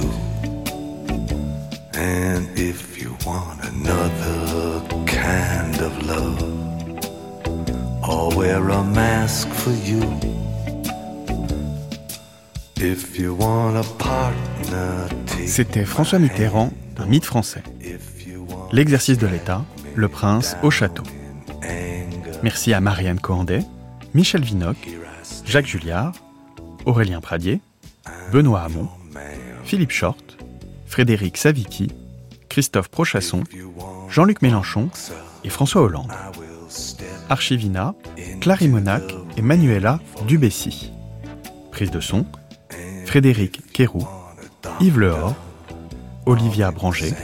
[1.93, 6.43] And if you want another kind of love,
[8.03, 10.01] I'll wear a mask for you.
[12.77, 15.07] If you want a partner,
[15.47, 17.63] C'était François Mitterrand, un mythe français.
[18.73, 21.05] L'exercice de l'État, le prince au château.
[22.43, 23.65] Merci à Marianne Cohandet,
[24.15, 24.77] Michel Vinocq,
[25.45, 26.13] Jacques Julliard,
[26.87, 27.61] Aurélien Pradier,
[28.33, 28.89] Benoît Hamon,
[29.65, 30.37] Philippe Short,
[30.87, 31.89] Frédéric Savicki,
[32.49, 33.45] Christophe Prochasson,
[34.09, 34.91] Jean-Luc Mélenchon
[35.45, 36.13] et François Hollande.
[37.29, 37.95] Archivina,
[38.41, 39.03] Clary Monac
[39.37, 40.93] et Manuela Dubessy.
[41.71, 42.27] Prise de son,
[43.07, 44.07] Frédéric Quérou,
[44.81, 45.35] Yves Lehor,
[46.27, 47.15] Olivia Branger,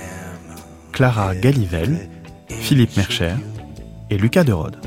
[0.92, 2.08] Clara Galivelle,
[2.48, 3.34] Philippe Mercher
[4.10, 4.78] et Lucas Derode.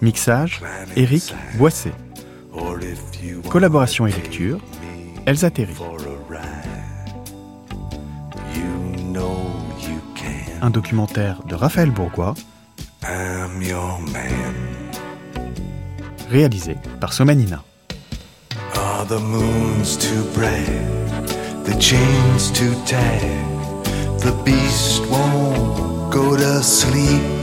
[0.00, 0.60] Mixage,
[0.96, 1.92] Eric Boissé.
[3.50, 4.60] Collaboration et lecture,
[5.26, 5.74] Elsa Terry.
[10.60, 12.34] Un documentaire de Raphaël Bourgois.
[16.30, 17.62] Réalisé par Somanina.
[18.74, 20.66] Are the moons too bright,
[21.64, 23.22] the chains too tight,
[24.20, 27.37] the beast won't go to sleep.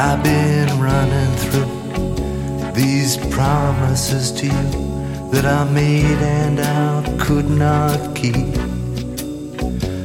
[0.00, 8.14] I've been running through these promises to you that I made and I could not
[8.14, 8.54] keep.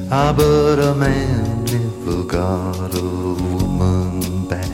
[0.10, 4.68] Ah, but a man never got a woman back,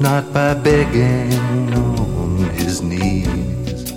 [0.00, 3.92] not by begging on his knees.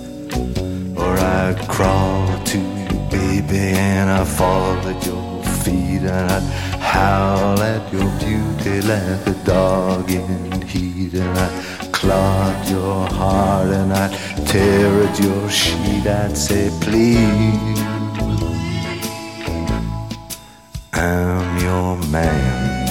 [0.98, 7.58] Or I'd crawl to you, baby, and I'd fall at your feet and I'd howl
[7.62, 10.62] at your beauty like a dog in.
[10.72, 11.48] Heat and I
[11.92, 14.06] clog your heart and I
[14.50, 16.06] tear at your sheet.
[16.06, 17.80] I'd say please
[20.92, 22.81] I'm your man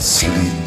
[0.00, 0.59] asleep.